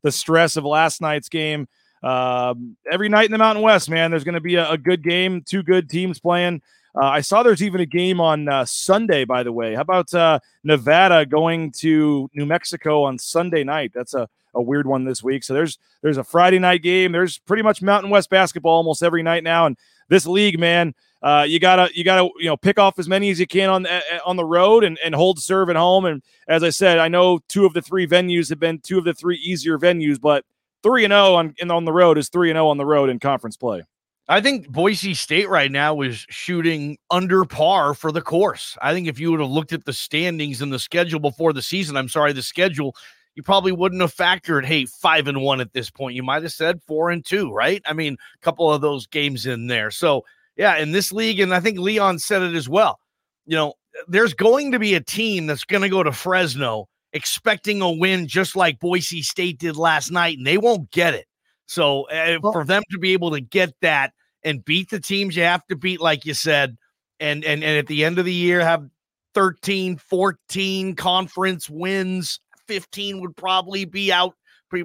[0.03, 1.67] the stress of last night's game.
[2.03, 5.03] Um, every night in the Mountain West, man, there's going to be a, a, good
[5.03, 6.61] game, two good teams playing.
[6.95, 9.75] Uh, I saw there's even a game on uh, Sunday, by the way.
[9.75, 13.91] How about uh, Nevada going to New Mexico on Sunday night?
[13.93, 15.43] That's a, a weird one this week.
[15.43, 17.11] So there's there's a Friday night game.
[17.11, 19.67] There's pretty much Mountain West basketball almost every night now.
[19.67, 19.77] And
[20.09, 23.39] this league, man, uh, you gotta you gotta you know pick off as many as
[23.39, 23.87] you can on
[24.25, 26.05] on the road and, and hold serve at home.
[26.05, 29.05] And as I said, I know two of the three venues have been two of
[29.05, 30.43] the three easier venues, but
[30.83, 32.85] three and zero oh on on the road is three and zero oh on the
[32.85, 33.83] road in conference play.
[34.27, 38.77] I think Boise State right now is shooting under par for the course.
[38.81, 41.61] I think if you would have looked at the standings and the schedule before the
[41.61, 42.95] season, I'm sorry, the schedule,
[43.35, 46.15] you probably wouldn't have factored, hey, five and one at this point.
[46.15, 47.81] You might have said four and two, right?
[47.85, 49.91] I mean, a couple of those games in there.
[49.91, 50.23] So,
[50.55, 52.99] yeah, in this league, and I think Leon said it as well.
[53.45, 53.73] You know,
[54.07, 58.27] there's going to be a team that's going to go to Fresno expecting a win
[58.27, 61.25] just like Boise State did last night, and they won't get it.
[61.67, 65.35] So uh, well, for them to be able to get that and beat the teams
[65.35, 66.77] you have to beat, like you said,
[67.19, 68.87] and and and at the end of the year have
[69.33, 74.33] 13, 14 conference wins, 15 would probably be out,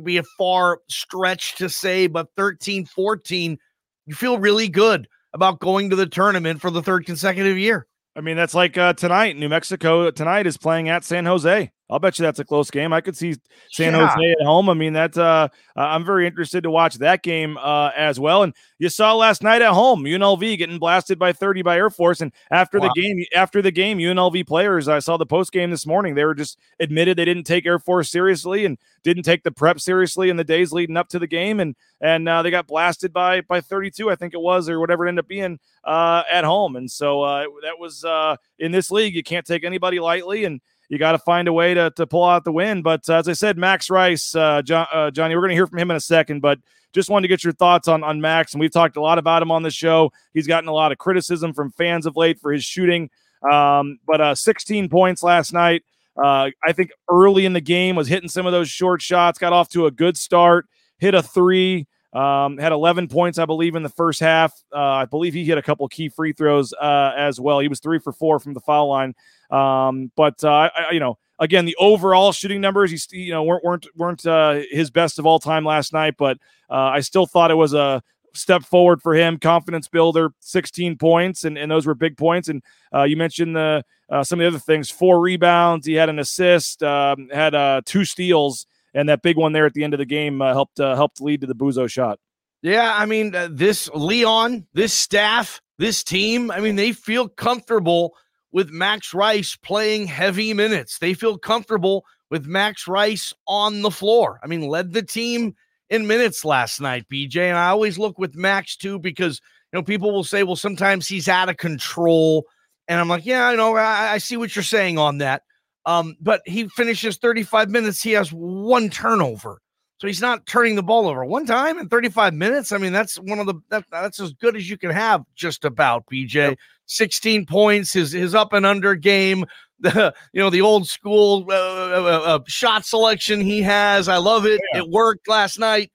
[0.05, 3.59] be a far stretch to say, but 13, 14,
[4.07, 7.87] you feel really good about going to the tournament for the third consecutive year.
[8.15, 9.37] I mean, that's like uh, tonight.
[9.37, 11.71] New Mexico tonight is playing at San Jose.
[11.89, 12.93] I'll bet you that's a close game.
[12.93, 13.37] I could see
[13.71, 14.09] San yeah.
[14.09, 14.69] Jose at home.
[14.69, 18.43] I mean, that's uh, I'm very interested to watch that game uh, as well.
[18.43, 22.21] And you saw last night at home, UNLV getting blasted by 30 by Air Force.
[22.21, 22.91] And after wow.
[22.93, 26.17] the game, after the game, UNLV players, I saw the post game this morning.
[26.17, 29.79] They were just admitted they didn't take Air Force seriously and didn't take the prep
[29.79, 31.61] seriously in the days leading up to the game.
[31.61, 35.07] And and uh, they got blasted by by 32, I think it was, or whatever
[35.07, 36.75] it ended up being uh, at home.
[36.75, 40.45] And so uh, that was uh, in this league, you can't take anybody lightly.
[40.45, 42.83] And you got to find a way to, to pull out the win.
[42.83, 45.67] But uh, as I said, Max Rice, uh, John, uh, Johnny, we're going to hear
[45.67, 46.59] from him in a second, but
[46.93, 48.55] just wanted to get your thoughts on, on Max.
[48.55, 50.13] And we've talked a lot about him on the show.
[50.33, 53.11] He's gotten a lot of criticism from fans of late for his shooting.
[53.51, 55.83] Um, but uh, 16 points last night.
[56.17, 59.53] Uh, I think early in the game was hitting some of those short shots, got
[59.53, 60.67] off to a good start,
[60.99, 61.87] hit a three.
[62.13, 64.51] Um, had 11 points, I believe, in the first half.
[64.75, 67.59] Uh, I believe he hit a couple key free throws uh, as well.
[67.59, 69.15] He was three for four from the foul line.
[69.51, 73.65] Um, but uh, I, you know, again, the overall shooting numbers, he's you know weren't
[73.65, 76.15] weren't weren't uh, his best of all time last night.
[76.19, 76.39] But
[76.71, 78.03] uh, I still thought it was a
[78.35, 82.49] step forward for him, confidence builder, 16 points, and, and those were big points.
[82.49, 82.63] And
[82.95, 86.19] uh, you mentioned the uh, some of the other things: four rebounds, he had an
[86.19, 89.99] assist, um, had uh, two steals and that big one there at the end of
[89.99, 92.19] the game uh, helped uh, helped lead to the Buzo shot.
[92.63, 96.51] Yeah, I mean uh, this Leon, this staff, this team.
[96.51, 98.17] I mean they feel comfortable
[98.57, 100.99] with Max Rice playing heavy minutes.
[100.99, 104.41] They feel comfortable with Max Rice on the floor.
[104.43, 105.55] I mean, led the team
[105.91, 107.37] in minutes last night, BJ.
[107.51, 111.07] And I always look with Max too because you know people will say, well, sometimes
[111.07, 112.47] he's out of control.
[112.89, 115.43] And I'm like, yeah, I know, I, I see what you're saying on that.
[115.85, 118.03] Um, but he finishes 35 minutes.
[118.03, 119.61] He has one turnover.
[119.99, 122.71] So he's not turning the ball over one time in 35 minutes.
[122.71, 125.65] I mean, that's one of the that, that's as good as you can have, just
[125.65, 126.05] about.
[126.07, 126.59] BJ, yep.
[126.87, 129.47] 16 points, his his up and under game,
[129.81, 134.09] the you know the old school uh, uh, uh, shot selection he has.
[134.09, 134.61] I love it.
[134.73, 134.81] Yeah.
[134.81, 135.91] It worked last night.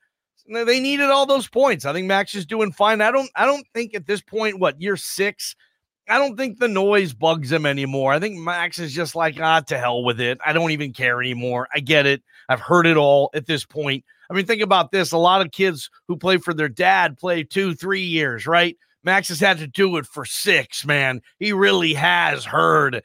[0.47, 1.85] They needed all those points.
[1.85, 3.01] I think Max is doing fine.
[3.01, 5.55] I don't I don't think at this point, what year six,
[6.09, 8.13] I don't think the noise bugs him anymore.
[8.13, 10.39] I think Max is just like, ah, to hell with it.
[10.45, 11.67] I don't even care anymore.
[11.73, 12.21] I get it.
[12.49, 14.03] I've heard it all at this point.
[14.29, 15.11] I mean, think about this.
[15.11, 18.77] A lot of kids who play for their dad play two, three years, right?
[19.03, 21.21] Max has had to do it for six, man.
[21.39, 23.01] He really has heard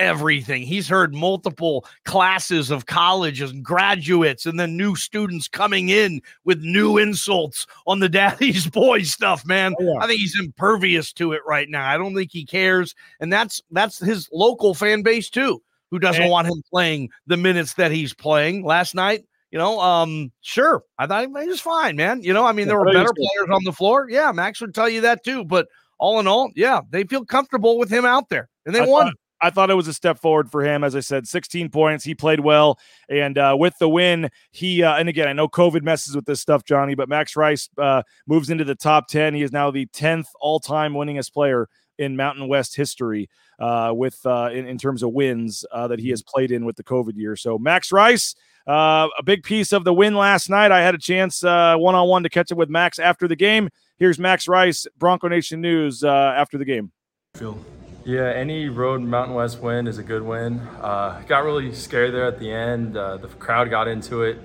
[0.00, 0.62] everything.
[0.62, 6.62] He's heard multiple classes of colleges and graduates and then new students coming in with
[6.62, 9.74] new insults on the daddy's boy stuff, man.
[9.78, 10.00] Oh, yeah.
[10.00, 11.86] I think he's impervious to it right now.
[11.86, 12.94] I don't think he cares.
[13.20, 17.36] And that's that's his local fan base too, who doesn't and- want him playing the
[17.36, 18.64] minutes that he's playing.
[18.64, 20.82] Last night, you know, um, sure.
[20.98, 22.22] I thought he was fine, man.
[22.22, 24.06] You know, I mean, there were better players on the floor.
[24.08, 25.44] Yeah, Max would tell you that too.
[25.44, 25.66] But
[25.98, 29.06] all in all, yeah, they feel comfortable with him out there and they I won.
[29.06, 30.84] Thought- I thought it was a step forward for him.
[30.84, 32.04] As I said, 16 points.
[32.04, 32.78] He played well.
[33.08, 36.42] And uh, with the win, he, uh, and again, I know COVID messes with this
[36.42, 39.32] stuff, Johnny, but Max Rice uh, moves into the top 10.
[39.32, 41.68] He is now the 10th all time winningest player
[42.00, 46.10] in Mountain West history uh, with uh, in, in, terms of wins uh, that he
[46.10, 47.36] has played in with the COVID year.
[47.36, 48.34] So, Max Rice.
[48.66, 50.72] a big piece of the win last night.
[50.72, 53.68] I had a chance one on one to catch up with Max after the game.
[53.98, 56.90] Here's Max Rice, Bronco Nation News after the game.
[57.34, 57.58] Phil.
[58.04, 60.58] Yeah, any road Mountain West win is a good win.
[60.80, 62.96] Uh, got really scared there at the end.
[62.96, 64.38] Uh, the crowd got into it,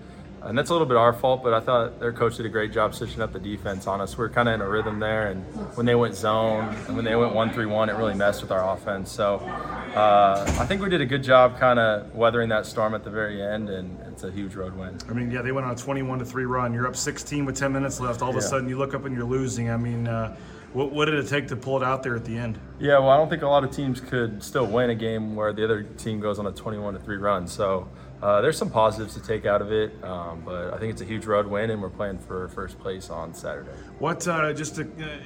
[0.45, 1.43] and that's a little bit our fault.
[1.43, 4.17] But I thought their coach did a great job stitching up the defense on us.
[4.17, 5.43] We are kind of in a rhythm there, and
[5.75, 8.51] when they went zone and when they went one three one, it really messed with
[8.51, 9.12] our offense.
[9.12, 13.03] So uh, I think we did a good job kind of weathering that storm at
[13.03, 14.97] the very end, and it's a huge road win.
[15.10, 16.73] I mean, yeah, they went on a 21 to three run.
[16.73, 18.21] You're up 16 with 10 minutes left.
[18.21, 18.47] All of a yeah.
[18.47, 19.69] sudden, you look up and you're losing.
[19.69, 20.08] I mean.
[20.08, 20.36] Uh,
[20.75, 22.59] what, what, did it take to pull it out there at the end?
[22.79, 25.53] Yeah, well, I don't think a lot of teams could still win a game where
[25.53, 27.47] the other team goes on a 21 to 3 run.
[27.47, 27.88] So
[28.21, 31.05] uh, there's some positives to take out of it, um, but I think it's a
[31.05, 33.71] huge road win, and we're playing for first place on Saturday.
[33.99, 35.17] What, uh, just to, uh,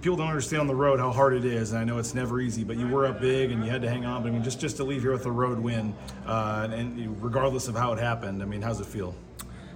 [0.00, 2.40] people don't understand on the road how hard it is, and I know it's never
[2.40, 4.22] easy, but you were up big and you had to hang on.
[4.22, 5.94] But I mean, just, just to leave here with a road win,
[6.26, 9.14] uh, and regardless of how it happened, I mean, how's it feel?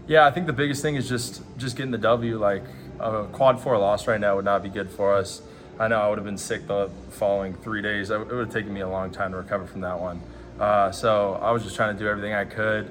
[0.07, 2.39] Yeah, I think the biggest thing is just just getting the W.
[2.39, 2.65] Like
[3.01, 5.43] a quad four loss right now would not be good for us.
[5.79, 8.11] I know I would have been sick the following three days.
[8.11, 10.21] It would have taken me a long time to recover from that one.
[10.61, 12.91] Uh, so I was just trying to do everything I could.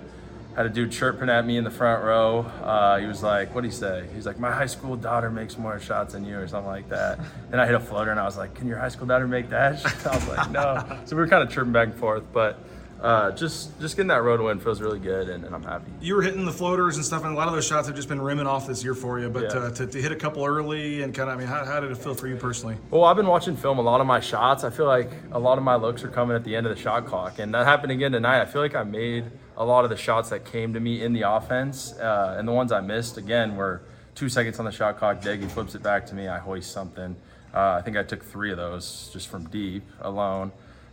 [0.55, 2.39] Had a dude chirping at me in the front row.
[2.61, 5.57] Uh, he was like, "What do you say?" He's like, "My high school daughter makes
[5.57, 7.19] more shots than you," or something like that.
[7.53, 9.49] And I hit a floater, and I was like, "Can your high school daughter make
[9.51, 12.59] that?" I was like, "No." So we were kind of chirping back and forth, but
[13.01, 15.91] uh, just just getting that road win feels really good, and, and, I'm happy.
[16.01, 18.07] You were hitting the floaters and stuff, and a lot of those shots have just
[18.07, 19.27] been rimming off this year for you.
[19.27, 19.59] But yeah.
[19.59, 21.89] uh, to, to, hit a couple early and kind of, I mean, how, how, did
[21.89, 22.77] it feel for you personally?
[22.91, 24.63] Well, I've been watching film a lot of my shots.
[24.63, 26.79] I feel like a lot of my looks are coming at the end of the
[26.79, 28.39] shot clock, and that happened again tonight.
[28.39, 29.25] I feel like I made
[29.57, 32.51] a lot of the shots that came to me in the offense, uh, and the
[32.51, 33.81] ones I missed again were
[34.13, 35.21] two seconds on the shot clock.
[35.21, 36.27] Deggy flips it back to me.
[36.27, 37.15] I hoist something.
[37.51, 40.51] Uh, I think I took three of those just from deep alone.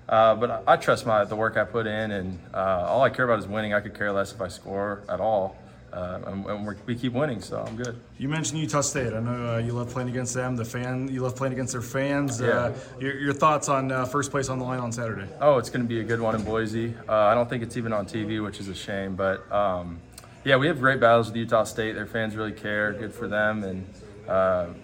[0.08, 3.26] Uh, but I, trust my the work I put in, and uh, all I care
[3.26, 3.74] about is winning.
[3.74, 5.56] I could care less if I score at all.
[5.92, 7.98] Uh, and, and we keep winning, so I'm good.
[8.18, 9.14] You mentioned Utah State.
[9.14, 10.54] I know uh, you love playing against them.
[10.54, 12.40] The fan, you love playing against their fans.
[12.40, 12.48] Yeah.
[12.48, 15.26] Uh, your, your, thoughts on uh, first place on the line on Saturday?
[15.40, 16.94] Oh, it's going to be a good one in Boise.
[17.08, 19.16] I don't think it's even on TV, which is a shame.
[19.16, 19.98] But um,
[20.44, 21.94] yeah, we have great battles with Utah State.
[21.94, 22.92] Their fans really care.
[22.92, 23.86] Good for them, and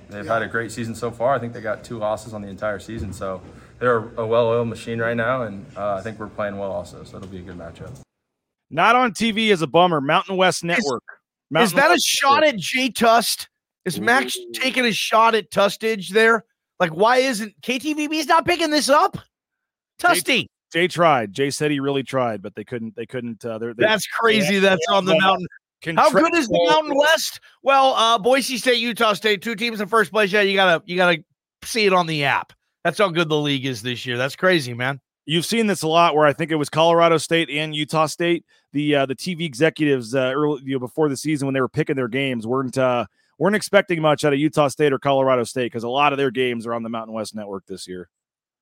[0.08, 1.34] they've had a great season so far.
[1.34, 3.42] I think they got two losses on the entire season, so
[3.78, 7.04] they're a well-oiled machine right now, and uh, I think we're playing well also.
[7.04, 7.90] So it'll be a good matchup.
[8.70, 10.00] Not on TV is a bummer.
[10.00, 11.02] Mountain West Network.
[11.02, 12.54] Is, Mountain is that West a shot Network.
[12.54, 13.48] at Jay Tust?
[13.84, 16.44] Is Max taking a shot at Tustage there?
[16.80, 19.18] Like, why isn't KTVB's not picking this up?
[20.00, 20.46] Tusty.
[20.72, 21.32] Jay tried.
[21.32, 22.96] Jay said he really tried, but they couldn't.
[22.96, 23.44] They couldn't.
[23.44, 24.58] Uh, they're, they, That's crazy.
[24.58, 25.46] That's on the mountain.
[25.96, 27.40] How good is the Mountain West?
[27.62, 30.32] Well, uh, Boise State, Utah State, two teams in first place.
[30.32, 31.22] Yeah, you gotta you gotta
[31.62, 32.52] see it on the app.
[32.84, 34.18] That's how good the league is this year.
[34.18, 35.00] That's crazy, man.
[35.26, 38.44] You've seen this a lot, where I think it was Colorado State and Utah State.
[38.72, 41.68] The uh, the TV executives uh, early you know, before the season when they were
[41.68, 43.06] picking their games weren't uh,
[43.38, 46.30] weren't expecting much out of Utah State or Colorado State because a lot of their
[46.30, 48.10] games are on the Mountain West Network this year.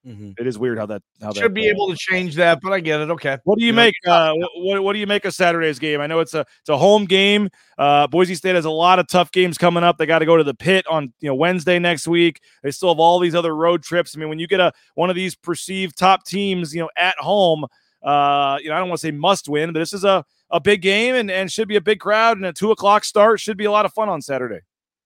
[0.07, 0.35] Mhm.
[0.39, 2.81] It is weird how that how that Should be able to change that, but I
[2.81, 3.09] get it.
[3.11, 3.39] Okay.
[3.45, 3.95] What do you You know, make?
[4.05, 6.01] Uh, what, what do you make of Saturday's game?
[6.01, 7.49] I know it's a it's a home game.
[7.79, 9.99] Uh, Boise State has a lot of tough games coming up.
[9.99, 12.41] They got to go to the pit on you know Wednesday next week.
[12.65, 14.17] They still have all these other road trips.
[14.17, 17.17] I mean, when you get a one of these perceived top teams, you know, at
[17.19, 17.65] home,
[18.03, 20.59] uh, you know, I don't want to say must win, but this is a a
[20.59, 23.57] big game and and should be a big crowd and a two o'clock start should
[23.57, 24.61] be a lot of fun on Saturday.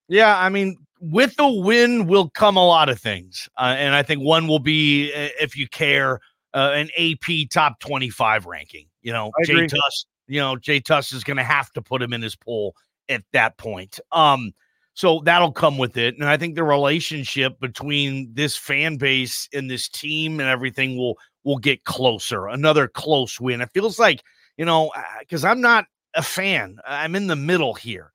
[0.08, 4.02] Yeah, I mean, with the win will come a lot of things, uh, and I
[4.02, 6.20] think one will be, uh, if you care,
[6.54, 8.86] uh, an AP top twenty-five ranking.
[9.02, 9.68] You know, I Jay agree.
[9.68, 10.06] Tust.
[10.26, 12.74] You know, Jay Tust is going to have to put him in his poll
[13.08, 14.00] at that point.
[14.10, 14.52] Um,
[14.94, 19.70] so that'll come with it, and I think the relationship between this fan base and
[19.70, 22.48] this team and everything will will get closer.
[22.48, 23.60] Another close win.
[23.60, 24.22] It feels like
[24.56, 24.90] you know,
[25.20, 25.84] because I'm not
[26.14, 26.78] a fan.
[26.86, 28.12] I'm in the middle here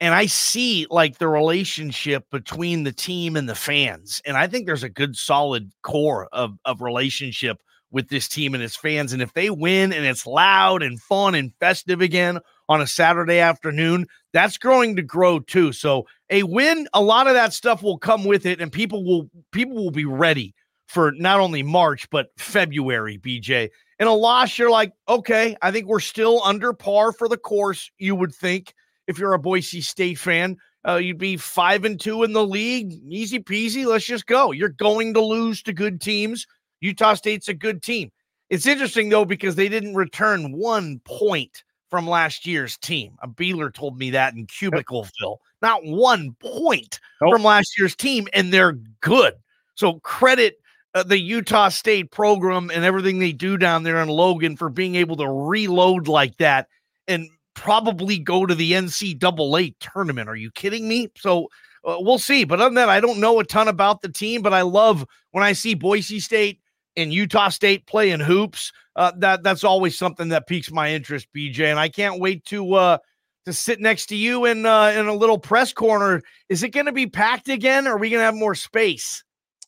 [0.00, 4.66] and I see like the relationship between the team and the fans, and I think
[4.66, 7.58] there's a good solid core of of relationship
[7.90, 9.12] with this team and its fans.
[9.12, 13.38] And if they win and it's loud and fun and festive again on a Saturday
[13.38, 15.72] afternoon, that's growing to grow too.
[15.72, 19.30] So a win, a lot of that stuff will come with it, and people will
[19.52, 20.54] people will be ready
[20.86, 23.70] for not only March but February, BJ.
[23.98, 27.90] And a loss, you're like, okay, I think we're still under par for the course.
[27.98, 28.74] You would think
[29.06, 32.92] if you're a Boise State fan, uh, you'd be five and two in the league,
[33.08, 33.84] easy peasy.
[33.84, 34.52] Let's just go.
[34.52, 36.46] You're going to lose to good teams.
[36.80, 38.12] Utah State's a good team.
[38.50, 43.16] It's interesting though because they didn't return one point from last year's team.
[43.22, 45.38] A Beeler told me that in Cubicleville.
[45.62, 49.34] Not one point from last year's team, and they're good.
[49.74, 50.58] So credit
[50.94, 54.94] uh, the Utah State program and everything they do down there in Logan for being
[54.94, 56.68] able to reload like that
[57.06, 60.28] and probably go to the NCAA tournament.
[60.28, 61.08] Are you kidding me?
[61.16, 61.48] So
[61.84, 62.44] uh, we'll see.
[62.44, 65.04] But other than that, I don't know a ton about the team, but I love
[65.32, 66.60] when I see Boise State
[66.96, 68.72] and Utah State playing hoops.
[68.94, 71.70] Uh, that that's always something that piques my interest, BJ.
[71.70, 72.98] And I can't wait to uh,
[73.46, 76.22] to sit next to you in uh, in a little press corner.
[76.48, 77.86] Is it going to be packed again?
[77.86, 79.24] Or are we going to have more space?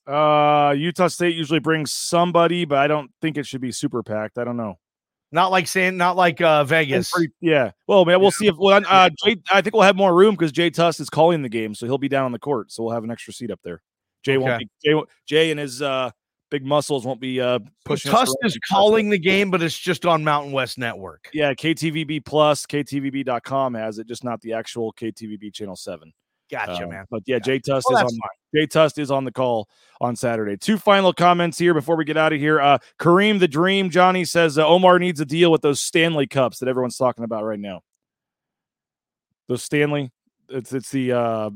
[0.06, 4.38] Uh, Utah State usually brings somebody, but I don't think it should be super packed.
[4.38, 4.78] I don't know.
[5.30, 7.10] Not like saying, not like uh, Vegas.
[7.10, 7.72] Pretty- yeah.
[7.86, 10.52] Well, man, we'll see if well, uh, Jay, I think we'll have more room because
[10.52, 12.94] Jay Tust is calling the game, so he'll be down on the court, so we'll
[12.94, 13.82] have an extra seat up there.
[14.22, 16.10] Jay won't be Jay, Jay and his uh
[16.50, 18.10] big muscles won't be uh pushing.
[18.10, 21.28] us Tust is calling the game, but it's just on Mountain West Network.
[21.34, 26.12] Yeah, KTVB plus KTVB.com has it, just not the actual KTVB channel seven.
[26.50, 27.04] Gotcha, Uh, man.
[27.10, 28.18] But yeah, Jay Tust Well, is on
[28.54, 29.68] Jay Tust is on the call
[30.00, 30.56] on Saturday.
[30.56, 32.60] Two final comments here before we get out of here.
[32.60, 36.58] Uh Kareem the Dream Johnny says uh, Omar needs a deal with those Stanley cups
[36.58, 37.80] that everyone's talking about right now.
[39.48, 40.10] Those Stanley,
[40.48, 41.50] it's it's the uh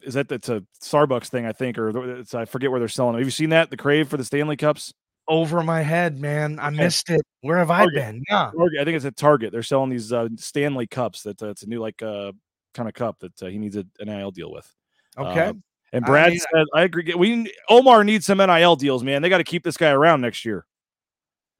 [0.00, 3.12] is that it's a Starbucks thing I think or it's I forget where they're selling
[3.12, 3.20] them.
[3.20, 4.92] Have you seen that the crave for the Stanley cups?
[5.26, 6.58] Over my head, man.
[6.58, 7.20] I missed it.
[7.42, 8.22] Where have I been?
[8.30, 8.50] Yeah.
[8.56, 8.80] Target.
[8.80, 9.52] I think it's at Target.
[9.52, 11.22] They're selling these uh, Stanley cups.
[11.24, 12.32] That uh, it's a new like uh,
[12.74, 14.72] kind of cup that uh, he needs a, an NIL deal with.
[15.16, 15.46] Okay.
[15.46, 15.52] Uh,
[15.92, 17.14] and I Brad mean- said, "I agree.
[17.14, 19.22] We Omar needs some NIL deals, man.
[19.22, 20.66] They got to keep this guy around next year."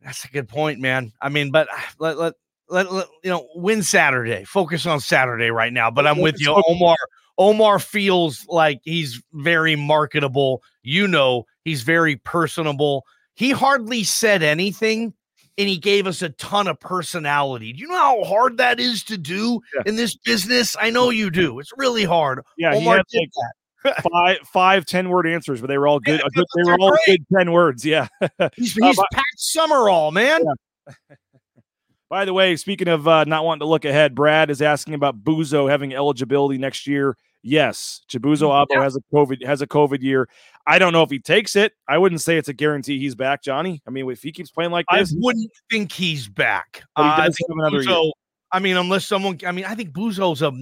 [0.03, 1.13] That's a good point, man.
[1.21, 2.35] I mean, but ah, let let
[2.69, 4.45] let, let you know, win Saturday.
[4.45, 5.91] Focus on Saturday right now.
[5.91, 6.97] But I'm with you, Omar.
[7.39, 10.63] Omar feels like he's very marketable.
[10.83, 13.05] You know, he's very personable.
[13.35, 15.15] He hardly said anything,
[15.59, 17.73] and he gave us a ton of personality.
[17.75, 20.77] Do you know how hard that is to do in this business?
[20.81, 21.59] I know you do.
[21.59, 22.41] It's really hard.
[22.57, 23.53] Yeah, he Omar had did like that.
[24.13, 26.21] five five ten word answers, but they were all good.
[26.21, 27.19] Yeah, good they were all great.
[27.29, 27.85] good ten words.
[27.85, 28.07] Yeah.
[28.57, 30.43] He's, Uh, he's by- Pat Summerall, man.
[32.11, 35.23] By the way, speaking of uh, not wanting to look ahead, Brad is asking about
[35.23, 37.15] Buzo having eligibility next year.
[37.43, 40.29] Yes, Chibuzo Agbo has a COVID has a COVID year.
[40.67, 41.73] I don't know if he takes it.
[41.89, 43.81] I wouldn't say it's a guarantee he's back, Johnny.
[43.87, 46.83] I mean, if he keeps playing like this, I wouldn't think he's back.
[46.97, 47.95] But he Uh, I does think have another year.
[47.95, 48.11] Buzo,
[48.53, 50.53] I mean, unless someone, I mean, I think Buzo's a,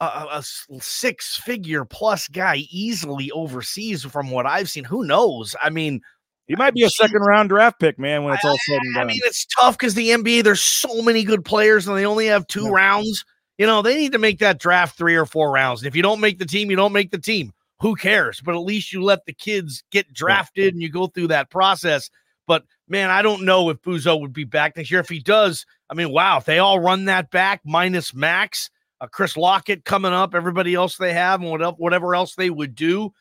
[0.00, 0.04] a,
[0.38, 0.42] a
[0.80, 4.84] six figure plus guy easily overseas from what I've seen.
[4.84, 5.56] Who knows?
[5.62, 6.02] I mean,
[6.46, 8.24] he might be a second round draft pick, man.
[8.24, 9.06] When it's all said and I done.
[9.08, 12.46] mean, it's tough because the NBA, there's so many good players and they only have
[12.48, 13.24] two rounds.
[13.58, 15.82] You know, they need to make that draft three or four rounds.
[15.82, 17.52] And if you don't make the team, you don't make the team.
[17.80, 18.40] Who cares?
[18.40, 22.10] But at least you let the kids get drafted and you go through that process.
[22.46, 25.00] But man, I don't know if Buzo would be back next year.
[25.00, 29.08] If he does, I mean, wow, if they all run that back minus Max, uh,
[29.08, 33.12] Chris Lockett coming up, everybody else they have, and whatever, whatever else they would do.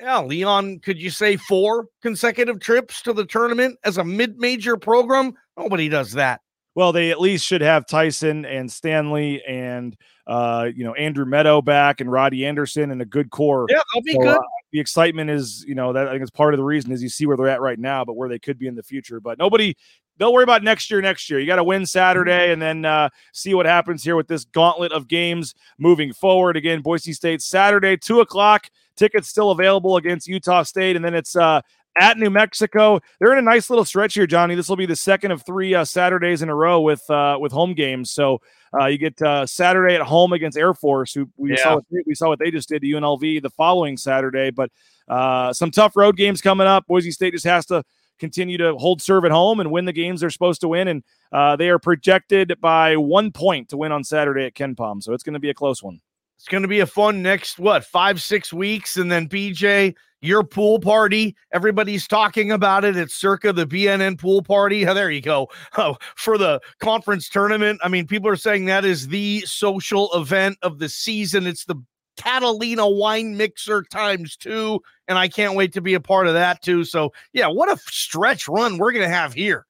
[0.00, 4.76] Yeah, Leon, could you say four consecutive trips to the tournament as a mid major
[4.76, 5.34] program?
[5.56, 6.40] Nobody does that.
[6.78, 9.96] Well, they at least should have Tyson and Stanley and
[10.28, 13.66] uh, you know Andrew Meadow back and Roddy Anderson and a good core.
[13.68, 14.36] Yeah, they'll be So, good.
[14.36, 17.02] uh, the excitement is, you know, that I think is part of the reason is
[17.02, 19.18] you see where they're at right now, but where they could be in the future.
[19.18, 19.74] But nobody,
[20.18, 21.00] don't worry about next year.
[21.00, 24.28] Next year, you got to win Saturday and then uh, see what happens here with
[24.28, 26.56] this gauntlet of games moving forward.
[26.56, 28.68] Again, Boise State Saturday, two o'clock.
[28.94, 31.60] Tickets still available against Utah State, and then it's uh,
[32.00, 33.00] at New Mexico.
[33.18, 34.54] They're in a nice little stretch here, Johnny.
[34.54, 37.52] This will be the second of three uh, Saturdays in a row with uh, with
[37.52, 38.10] home games.
[38.10, 38.40] So
[38.78, 41.56] uh, you get uh, Saturday at home against Air Force, who we Yeah.
[41.62, 44.50] saw what they, we saw what they just did to UNLV the following Saturday.
[44.50, 44.70] But
[45.08, 46.86] uh, some tough road games coming up.
[46.86, 47.82] Boise State just has to
[48.18, 50.88] continue to hold serve at home and win the games they're supposed to win.
[50.88, 55.02] And uh, they are projected by one point to win on Saturday at KenPom.
[55.02, 56.00] So it's going to be a close one.
[56.36, 60.44] It's going to be a fun next what five six weeks, and then BJ, your
[60.44, 61.36] pool party.
[61.52, 62.96] Everybody's talking about it.
[62.96, 64.86] It's circa the BNN pool party.
[64.86, 67.80] Oh, there you go oh, for the conference tournament.
[67.82, 71.46] I mean, people are saying that is the social event of the season.
[71.46, 71.76] It's the
[72.16, 76.62] Catalina wine mixer times two, and I can't wait to be a part of that
[76.62, 76.84] too.
[76.84, 79.66] So yeah, what a stretch run we're going to have here.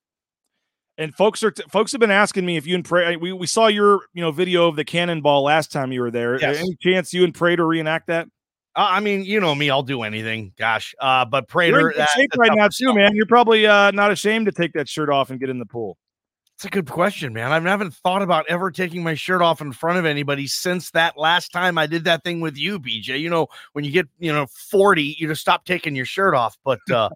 [0.97, 3.69] And folks are folks have been asking me if you and Pray we, we saw
[3.69, 6.41] your you know video of the cannonball last time you were there.
[6.41, 6.57] Yes.
[6.57, 8.27] Any chance you and Prater reenact that?
[8.79, 10.53] Uh, I mean, you know me, I'll do anything.
[10.57, 13.17] Gosh, uh, but You're in Prater, that- shape right now too, man.
[13.17, 15.99] You're probably uh, not ashamed to take that shirt off and get in the pool.
[16.55, 17.51] It's a good question, man.
[17.51, 21.19] I haven't thought about ever taking my shirt off in front of anybody since that
[21.19, 23.21] last time I did that thing with you, BJ.
[23.21, 26.57] You know, when you get, you know, 40, you just stop taking your shirt off.
[26.65, 27.11] But uh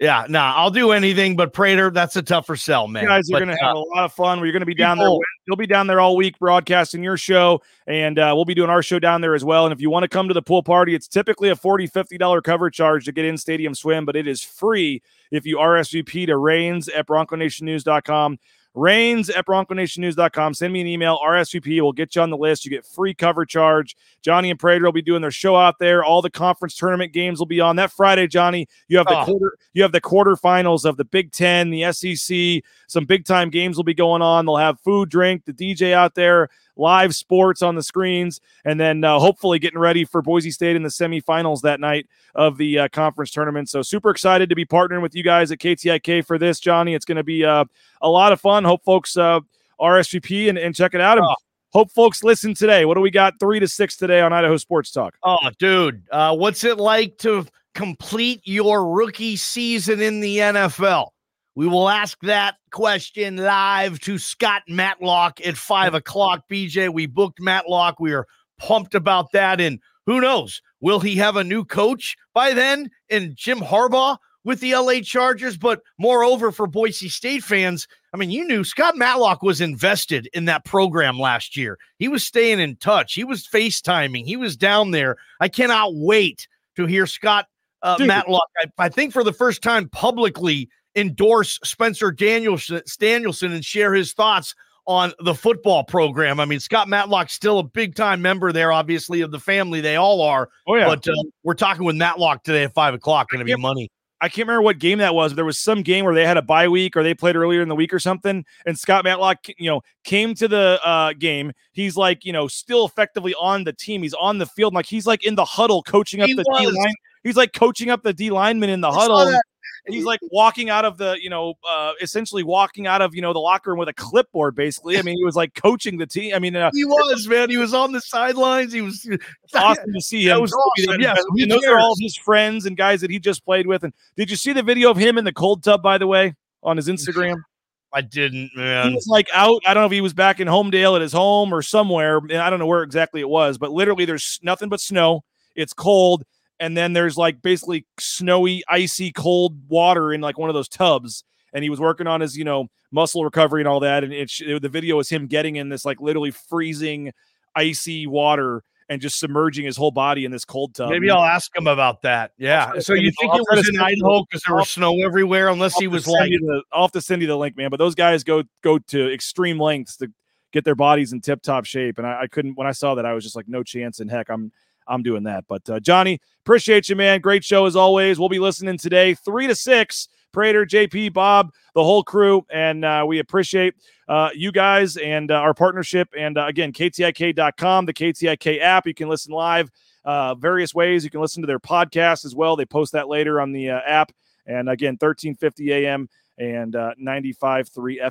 [0.00, 3.04] yeah, nah, I'll do anything but Prater, that's a tougher sell, man.
[3.04, 4.40] You guys are going to uh, have a lot of fun.
[4.40, 5.08] We're going to be down there.
[5.46, 8.82] You'll be down there all week broadcasting your show, and uh, we'll be doing our
[8.82, 9.66] show down there as well.
[9.66, 12.42] And if you want to come to the pool party, it's typically a $40, $50
[12.42, 16.36] cover charge to get in stadium swim, but it is free if you RSVP to
[16.38, 18.38] Rains at BroncoNationNews.com.
[18.74, 20.54] Rains at BroncoNationNews.com.
[20.54, 21.80] Send me an email, RSVP.
[21.80, 22.64] We'll get you on the list.
[22.64, 23.96] You get free cover charge.
[24.20, 26.02] Johnny and Prater will be doing their show out there.
[26.02, 28.26] All the conference tournament games will be on that Friday.
[28.26, 29.24] Johnny, you have the Oh.
[29.24, 32.62] quarter, you have the quarterfinals of the Big Ten, the SEC.
[32.88, 34.44] Some big time games will be going on.
[34.44, 39.04] They'll have food, drink, the DJ out there, live sports on the screens, and then
[39.04, 42.88] uh, hopefully getting ready for Boise State in the semifinals that night of the uh,
[42.88, 43.68] conference tournament.
[43.68, 46.94] So super excited to be partnering with you guys at KTIK for this, Johnny.
[46.94, 47.64] It's going to be uh,
[48.00, 48.64] a lot of fun.
[48.64, 49.40] Hope folks uh,
[49.80, 51.18] RSVP and, and check it out.
[51.18, 51.26] And
[51.72, 52.84] hope folks listen today.
[52.84, 53.38] What do we got?
[53.38, 55.16] Three to six today on Idaho Sports Talk.
[55.22, 61.08] Oh, dude, uh, what's it like to complete your rookie season in the NFL?
[61.56, 66.44] We will ask that question live to Scott Matlock at five o'clock.
[66.50, 68.00] BJ, we booked Matlock.
[68.00, 68.26] We are
[68.58, 69.60] pumped about that.
[69.60, 70.60] And who knows?
[70.80, 72.90] Will he have a new coach by then?
[73.08, 75.56] And Jim Harbaugh with the LA Chargers.
[75.56, 80.44] But moreover, for Boise State fans, I mean, you knew Scott Matlock was invested in
[80.44, 81.78] that program last year.
[81.98, 83.14] He was staying in touch.
[83.14, 84.26] He was FaceTiming.
[84.26, 85.16] He was down there.
[85.40, 86.46] I cannot wait
[86.76, 87.46] to hear Scott
[87.82, 88.48] uh, Matlock.
[88.58, 94.12] I, I think for the first time publicly endorse Spencer Danielson, Danielson and share his
[94.12, 94.54] thoughts
[94.86, 96.40] on the football program.
[96.40, 99.80] I mean, Scott Matlock's still a big time member there, obviously, of the family.
[99.80, 100.50] They all are.
[100.66, 100.86] Oh, yeah.
[100.86, 103.30] But uh, we're talking with Matlock today at five o'clock.
[103.30, 103.90] Going to be money.
[104.20, 106.38] I can't remember what game that was, but there was some game where they had
[106.38, 108.44] a bye week or they played earlier in the week or something.
[108.64, 111.52] And Scott Matlock, you know, came to the uh, game.
[111.72, 114.02] He's like, you know, still effectively on the team.
[114.02, 114.72] He's on the field.
[114.72, 116.94] Like he's like in the huddle, coaching up He the D line.
[117.22, 119.38] He's like coaching up the D lineman in the I huddle.
[119.86, 123.20] And he's like walking out of the, you know, uh, essentially walking out of, you
[123.20, 124.96] know, the locker room with a clipboard, basically.
[124.98, 126.34] I mean, he was like coaching the team.
[126.34, 127.50] I mean, uh, He was, man.
[127.50, 128.72] He was on the sidelines.
[128.72, 129.06] He was
[129.54, 130.40] awesome to see That him.
[130.40, 130.92] was awesome.
[130.92, 131.26] that Yes, invested.
[131.36, 133.84] who and those are all his friends and guys that he just played with.
[133.84, 136.34] And did you see the video of him in the cold tub, by the way,
[136.62, 137.36] on his Instagram?
[137.92, 138.88] I didn't, man.
[138.88, 139.62] He was like out.
[139.66, 142.16] I don't know if he was back in Homedale at his home or somewhere.
[142.18, 145.22] and I don't know where exactly it was, but literally there's nothing but snow.
[145.54, 146.24] It's cold.
[146.60, 151.24] And then there's like basically snowy, icy, cold water in like one of those tubs.
[151.52, 154.04] And he was working on his, you know, muscle recovery and all that.
[154.04, 157.12] And it, sh- the video is him getting in this like literally freezing,
[157.54, 160.90] icy water and just submerging his whole body in this cold tub.
[160.90, 162.32] Maybe I'll ask him about that.
[162.36, 162.78] Yeah.
[162.80, 165.48] So you think it was in send you the- Idaho because there was snow everywhere,
[165.48, 167.70] unless he was like, the, I'll have to send you the link, man.
[167.70, 170.08] But those guys go go to extreme lengths to
[170.52, 171.98] get their bodies in tip top shape.
[171.98, 174.08] And I, I, couldn't when I saw that I was just like, no chance in
[174.08, 174.28] heck.
[174.28, 174.52] I'm
[174.86, 175.44] I'm doing that.
[175.48, 177.20] But uh, Johnny, appreciate you, man.
[177.20, 178.18] Great show as always.
[178.18, 180.08] We'll be listening today, three to six.
[180.34, 183.74] Prater, JP, Bob, the whole crew, and uh, we appreciate
[184.08, 186.08] uh, you guys and uh, our partnership.
[186.18, 188.86] And uh, again, KTIK.com, the KTIK app.
[188.86, 189.70] You can listen live
[190.04, 191.04] uh, various ways.
[191.04, 192.56] You can listen to their podcast as well.
[192.56, 194.12] They post that later on the app.
[194.46, 196.08] And again, 1350 a.m.
[196.36, 197.68] and uh, 95.3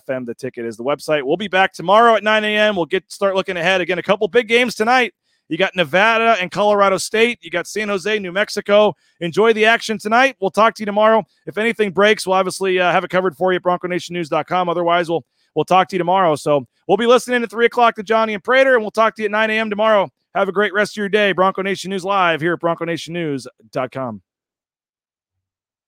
[0.08, 0.26] FM.
[0.26, 1.24] The ticket is the website.
[1.24, 2.76] We'll be back tomorrow at 9 a.m.
[2.76, 3.82] We'll get start looking ahead.
[3.82, 5.14] Again, a couple big games tonight.
[5.50, 7.40] You got Nevada and Colorado State.
[7.42, 8.96] You got San Jose, New Mexico.
[9.20, 10.36] Enjoy the action tonight.
[10.40, 11.24] We'll talk to you tomorrow.
[11.46, 14.70] If anything breaks, we'll obviously uh, have it covered for you at BroncoNationNews.com.
[14.70, 15.26] Otherwise, we'll
[15.56, 16.36] we'll talk to you tomorrow.
[16.36, 19.22] So we'll be listening at three o'clock to Johnny and Prater, and we'll talk to
[19.22, 19.70] you at 9 a.m.
[19.70, 20.10] tomorrow.
[20.34, 21.32] Have a great rest of your day.
[21.32, 24.22] Bronco Nation News live here at BroncoNationNews.com.